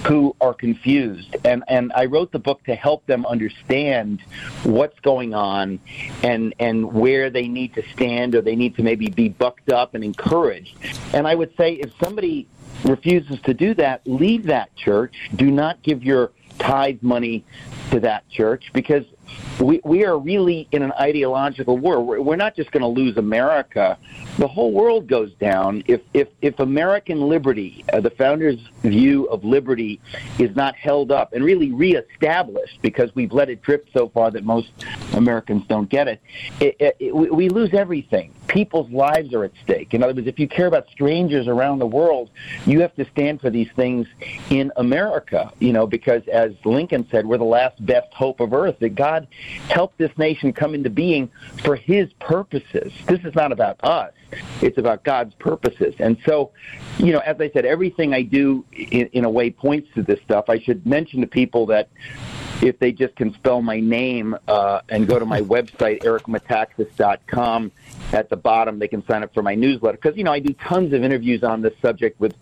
who 0.06 0.36
are 0.40 0.54
confused 0.54 1.36
and 1.44 1.64
and 1.68 1.92
I 1.96 2.06
wrote 2.06 2.32
the 2.32 2.40
book 2.40 2.64
to 2.66 2.76
help 2.76 3.06
them 3.08 3.26
understand 3.26 4.22
what's 4.64 5.00
going 5.00 5.34
on 5.34 5.80
and 6.24 6.54
and 6.60 6.94
where 6.94 7.30
they 7.30 7.48
need 7.48 7.74
to 7.76 7.84
stand 7.90 8.36
or 8.36 8.42
they 8.42 8.56
need 8.56 8.76
to 8.76 8.84
maybe 8.84 9.08
be 9.08 9.30
bucked 9.30 9.72
up 9.72 9.96
and 9.96 10.04
encouraged. 10.04 10.78
And 11.14 11.28
I 11.28 11.36
would 11.36 11.56
say 11.58 11.74
if 11.74 11.92
somebody 12.04 12.48
refuses 12.84 13.40
to 13.42 13.54
do 13.54 13.74
that, 13.76 14.02
leave 14.06 14.44
that 14.44 14.76
church. 14.76 15.30
Do 15.36 15.50
not 15.50 15.82
give 15.82 16.04
your 16.04 16.32
tithe 16.60 17.02
money 17.02 17.44
to 17.92 18.00
that 18.02 18.28
church 18.30 18.72
because 18.74 19.06
we, 19.60 19.82
we 19.84 20.06
are 20.06 20.18
really 20.18 20.68
in 20.72 20.82
an 20.82 20.92
ideological 21.00 21.78
war. 21.78 22.02
We're, 22.02 22.22
we're 22.22 22.36
not 22.36 22.56
just 22.56 22.72
going 22.72 22.82
to 22.82 22.88
lose 22.88 23.18
America. 23.18 23.98
The 24.38 24.48
whole 24.48 24.72
world 24.72 25.08
goes 25.08 25.34
down 25.34 25.84
if, 25.88 26.02
if, 26.14 26.28
if 26.42 26.60
American 26.60 27.22
liberty, 27.22 27.86
uh, 27.94 28.02
the 28.02 28.10
founders' 28.10 28.60
view 28.82 29.26
of 29.26 29.44
liberty, 29.44 30.02
is 30.40 30.56
not 30.56 30.76
held 30.76 31.12
up 31.12 31.34
and 31.34 31.44
really 31.44 31.72
reestablished 31.72 32.82
because 32.82 33.14
we've 33.16 33.32
let 33.32 33.50
it 33.50 33.62
drift 33.62 33.90
so 33.94 34.10
far 34.10 34.32
that 34.32 34.44
most 34.44 34.72
Americans 35.14 35.64
don't 35.68 35.90
get 35.90 36.08
it, 36.08 36.22
it, 36.60 36.76
it, 36.80 36.96
it 37.00 37.16
we 37.16 37.50
lose 37.50 37.74
everything. 37.74 38.34
People's 38.48 38.90
lives 38.92 39.34
are 39.34 39.44
at 39.44 39.52
stake. 39.64 39.94
In 39.94 40.04
other 40.04 40.14
words, 40.14 40.28
if 40.28 40.40
you 40.40 40.48
care 40.48 40.68
about 40.68 40.90
strangers 40.90 41.48
around 41.48 41.80
the 41.80 41.88
world, 41.88 42.30
you 42.66 42.82
have 42.82 42.96
to 42.96 43.06
stand 43.06 43.42
for 43.42 43.50
these 43.50 43.70
things 43.76 44.08
in 44.50 44.72
America, 44.78 45.52
you 45.60 45.74
know, 45.74 45.88
because 45.88 46.28
as 46.28 46.54
Lincoln 46.64 47.08
said, 47.10 47.26
we're 47.26 47.38
the 47.38 47.44
last 47.44 47.84
best 47.86 48.14
hope 48.14 48.40
of 48.40 48.54
earth, 48.54 48.80
that 48.80 48.96
God 48.96 49.28
helped 49.70 49.98
this 49.98 50.16
nation 50.18 50.54
come 50.54 50.74
into 50.76 50.90
being 50.90 51.30
for 51.64 51.76
his 51.76 52.12
purposes. 52.14 52.94
This 53.08 53.24
is 53.24 53.36
not 53.36 53.52
about 53.52 53.84
us. 53.84 54.14
It's 54.62 54.78
about 54.78 55.04
God's 55.04 55.34
purposes. 55.36 55.96
And 56.00 56.18
so, 56.26 56.52
you 56.98 57.14
know, 57.14 57.20
as 57.20 57.40
I 57.40 57.50
said, 57.52 57.66
everything 57.66 58.14
I 58.14 58.22
do 58.22 58.66
in, 58.72 59.08
in 59.08 59.26
a 59.26 59.30
way 59.30 59.50
points 59.50 59.90
to 59.96 60.04
this 60.04 60.20
stuff. 60.22 60.50
I 60.50 60.60
should 60.60 60.86
mention 60.86 61.22
to 61.22 61.28
people 61.28 61.66
that 61.68 61.90
if 62.62 62.80
they 62.80 62.92
just 62.92 63.16
can 63.16 63.34
spell 63.34 63.62
my 63.62 63.80
name 63.80 64.38
uh, 64.48 64.82
and 64.90 65.08
go 65.08 65.20
to 65.20 65.26
my 65.26 65.42
website, 65.56 66.04
ericmetaxas.com, 66.04 67.72
at 68.16 68.30
the 68.30 68.36
bottom 68.36 68.80
they 68.80 68.88
can 68.88 69.06
sign 69.06 69.24
up 69.24 69.34
for 69.34 69.44
my 69.44 69.56
newsletter. 69.56 69.98
Because, 69.98 70.18
you 70.18 70.24
know, 70.24 70.32
I 70.32 70.40
do 70.40 70.54
tons 70.54 70.94
of 70.94 71.04
interviews 71.04 71.44
on 71.44 71.62
this 71.62 71.74
subject 71.82 72.20
with 72.20 72.34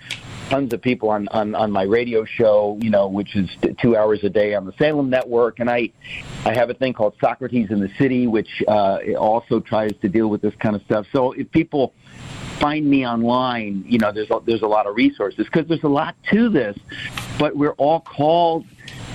tons 0.50 0.74
of 0.74 0.82
people 0.82 1.10
on, 1.10 1.28
on, 1.30 1.56
on 1.56 1.72
my 1.72 1.84
radio 1.84 2.26
show, 2.26 2.78
you 2.82 2.90
know, 2.90 3.08
which 3.08 3.36
is 3.36 3.50
two 3.82 3.96
hours 3.96 4.24
a 4.24 4.30
day 4.30 4.54
on 4.54 4.66
the 4.66 4.74
Salem 4.78 5.10
Network. 5.10 5.60
And 5.60 5.70
I, 5.70 5.92
I 6.46 6.54
have 6.54 6.70
a 6.70 6.74
thing 6.74 6.94
called 6.94 7.16
Socrates 7.20 7.72
in 7.72 7.80
the 7.80 7.90
City, 7.98 8.28
which 8.28 8.64
uh, 8.68 9.00
also 9.18 9.60
tries 9.60 9.94
to 10.02 10.10
deal 10.10 10.28
with 10.28 10.42
this 10.42 10.56
kind 10.60 10.76
of 10.76 10.82
stuff. 10.84 11.06
So 11.12 11.32
if 11.34 11.52
people 11.52 11.94
find 12.60 12.86
me 12.86 13.06
online, 13.06 13.84
you 13.88 13.98
know, 13.98 14.12
there's 14.12 14.30
a, 14.30 14.40
there's 14.46 14.62
a 14.62 14.68
lot 14.68 14.86
of 14.86 14.96
resources 14.96 15.46
because 15.46 15.68
there's 15.68 15.84
a 15.84 15.90
lot 15.90 16.16
to 16.32 16.50
this, 16.50 16.78
but 17.40 17.56
we're 17.56 17.74
all 17.74 18.00
called 18.00 18.66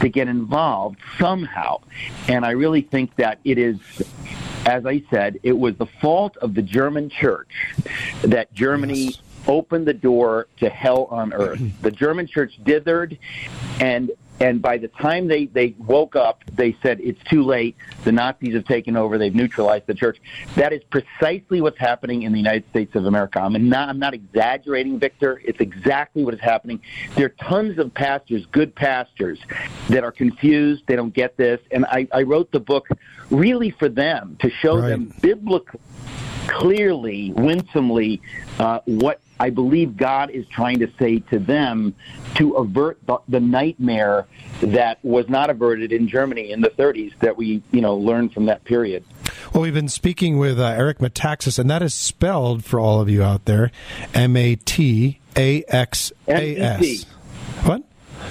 to 0.01 0.09
get 0.09 0.29
involved 0.29 0.99
somehow. 1.19 1.81
And 2.29 2.45
I 2.45 2.51
really 2.51 2.83
think 2.83 3.15
that 3.17 3.39
it 3.45 3.59
is 3.59 3.79
as 4.69 4.85
I 4.85 5.03
said, 5.11 5.41
it 5.43 5.59
was 5.59 5.77
the 5.77 5.87
fault 5.87 6.37
of 6.37 6.55
the 6.55 6.63
German 6.63 7.09
church 7.09 7.75
that 8.23 8.53
Germany 8.53 9.05
yes 9.05 9.21
opened 9.49 9.89
the 9.89 9.95
door 9.95 10.47
to 10.59 10.69
hell 10.69 11.09
on 11.11 11.33
earth. 11.33 11.61
The 11.81 11.91
German 11.91 12.27
church 12.27 12.63
dithered, 12.63 13.17
and 13.81 14.11
and 14.41 14.63
by 14.63 14.79
the 14.79 14.89
time 14.89 15.27
they, 15.27 15.47
they 15.47 15.75
woke 15.79 16.17
up, 16.17 16.45
they 16.53 16.77
said, 16.83 17.01
it's 17.01 17.23
too 17.25 17.43
late. 17.43 17.77
The 18.05 18.13
Nazis 18.13 18.55
have 18.55 18.65
taken 18.65 18.97
over. 18.97 19.19
They've 19.19 19.35
neutralized 19.35 19.87
the 19.87 19.95
church. 19.95 20.19
That 20.55 20.73
is 20.73 20.83
precisely 20.85 21.61
what's 21.61 21.79
happening 21.79 22.23
in 22.23 22.33
the 22.33 22.39
United 22.39 22.69
States 22.71 22.95
of 22.95 23.07
America. 23.07 23.41
I'm 23.41 23.69
not, 23.69 23.89
I'm 23.89 23.99
not 23.99 24.15
exaggerating, 24.15 24.99
Victor. 24.99 25.41
It's 25.45 25.61
exactly 25.61 26.25
what 26.25 26.35
is 26.35 26.41
happening. 26.41 26.81
There 27.15 27.27
are 27.27 27.35
tons 27.41 27.79
of 27.79 27.93
pastors, 27.95 28.47
good 28.47 28.75
pastors, 28.75 29.41
that 29.89 30.05
are 30.05 30.13
confused. 30.13 30.85
They 30.87 30.97
don't 30.97 31.15
get 31.15 31.37
this. 31.37 31.61
And 31.71 31.85
I, 31.87 32.07
I 32.13 32.23
wrote 32.23 32.53
the 32.53 32.61
book 32.61 32.89
really 33.31 33.71
for 33.71 33.89
them, 33.89 34.37
to 34.41 34.51
show 34.51 34.79
right. 34.79 34.89
them 34.89 35.13
biblically 35.21 35.81
clearly, 36.49 37.33
winsomely, 37.37 38.21
uh, 38.59 38.81
what 38.87 39.21
I 39.41 39.51
believe 39.51 39.97
God 39.97 40.31
is 40.31 40.47
trying 40.49 40.81
to 40.81 40.91
say 40.99 41.21
to 41.31 41.39
them 41.39 41.95
to 42.35 42.55
avert 42.55 42.99
the, 43.07 43.19
the, 43.29 43.41
nightmare 43.41 44.27
that 44.61 44.99
was 45.03 45.29
not 45.29 45.49
averted 45.51 45.93
in 45.93 46.09
Germany 46.09 46.51
in 46.51 46.61
the 46.61 46.71
30s 46.71 47.17
that 47.21 47.37
we, 47.37 47.63
you 47.71 47.81
know, 47.81 47.97
learned 47.97 48.33
from 48.33 48.47
that 48.47 48.65
period. 48.65 49.05
Well, 49.53 49.63
we've 49.63 49.75
been 49.75 49.89
speaking 49.89 50.39
with 50.39 50.59
uh, 50.59 50.67
Eric 50.67 50.99
Metaxas, 50.99 51.59
and 51.59 51.71
that 51.71 51.83
is 51.83 51.95
spelled 51.95 52.65
for 52.65 52.81
all 52.81 53.01
of 53.01 53.09
you 53.09 53.23
out 53.23 53.45
there 53.45 53.71
M 54.15 54.37
A 54.37 54.57
T 54.57 55.21
A 55.37 55.63
X 55.65 56.13
A 56.27 56.57
S. 56.57 57.05
What? 57.65 57.83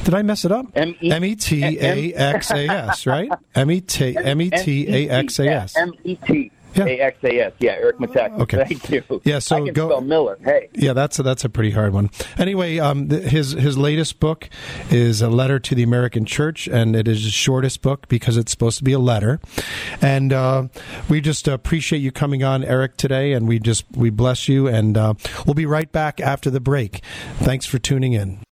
Did 0.04 0.14
I 0.14 0.22
mess 0.22 0.46
it 0.46 0.52
up? 0.52 0.66
M 0.76 0.96
E 1.02 1.36
T 1.36 1.64
A 1.80 2.14
X 2.14 2.52
A 2.52 2.68
S, 2.68 3.06
right? 3.06 3.32
M 3.56 3.72
E 3.72 3.82
T 3.82 4.16
M 4.18 4.42
E 4.42 4.50
T 4.50 4.88
A 4.88 5.10
X 5.10 5.40
A 5.40 5.48
S. 5.48 5.78
M 5.78 5.94
E 6.04 6.16
T 6.16 6.52
yeah. 6.78 7.10
AXAS. 7.12 7.54
Yeah, 7.60 7.72
Eric 7.72 7.98
Metaxas. 7.98 8.40
Okay. 8.42 8.66
Thank 8.66 8.90
you. 8.90 9.22
Yeah, 9.24 9.40
so 9.40 9.56
I 9.56 9.62
can 9.62 9.74
go 9.74 9.90
spell 9.90 10.02
Miller. 10.02 10.38
Hey. 10.44 10.70
Yeah, 10.74 10.94
that's 10.94 11.20
a, 11.20 11.24
that's 11.24 11.44
a 11.44 11.50
pretty 11.50 11.72
hard 11.72 11.94
one. 11.94 12.10
Anyway, 12.38 12.78
um, 12.80 13.10
his 13.10 13.52
his 13.52 13.78
latest 13.78 14.20
book 14.20 14.50
is 14.90 15.22
a 15.22 15.30
letter 15.30 15.60
to 15.60 15.76
the 15.76 15.84
American 15.84 16.26
Church, 16.26 16.68
and 16.68 16.96
it 16.96 17.08
is 17.08 17.24
his 17.24 17.34
shortest 17.34 17.82
book 17.82 18.08
because 18.08 18.38
it's 18.38 18.52
supposed 18.52 18.78
to 18.78 18.84
be 18.84 18.94
a 18.94 19.00
letter. 19.00 19.40
And 20.02 20.34
uh, 20.34 20.68
we 21.10 21.22
just 21.22 21.48
appreciate 21.48 22.00
you 22.00 22.12
coming 22.12 22.44
on, 22.44 22.64
Eric, 22.64 22.98
today, 22.98 23.34
and 23.34 23.48
we 23.48 23.60
just 23.60 23.86
we 23.96 24.10
bless 24.10 24.48
you, 24.48 24.68
and 24.68 24.98
uh, 24.98 25.14
we'll 25.46 25.54
be 25.54 25.66
right 25.66 25.92
back 25.92 26.20
after 26.20 26.50
the 26.50 26.60
break. 26.60 27.04
Thanks 27.40 27.66
for 27.66 27.80
tuning 27.80 28.14
in. 28.14 28.47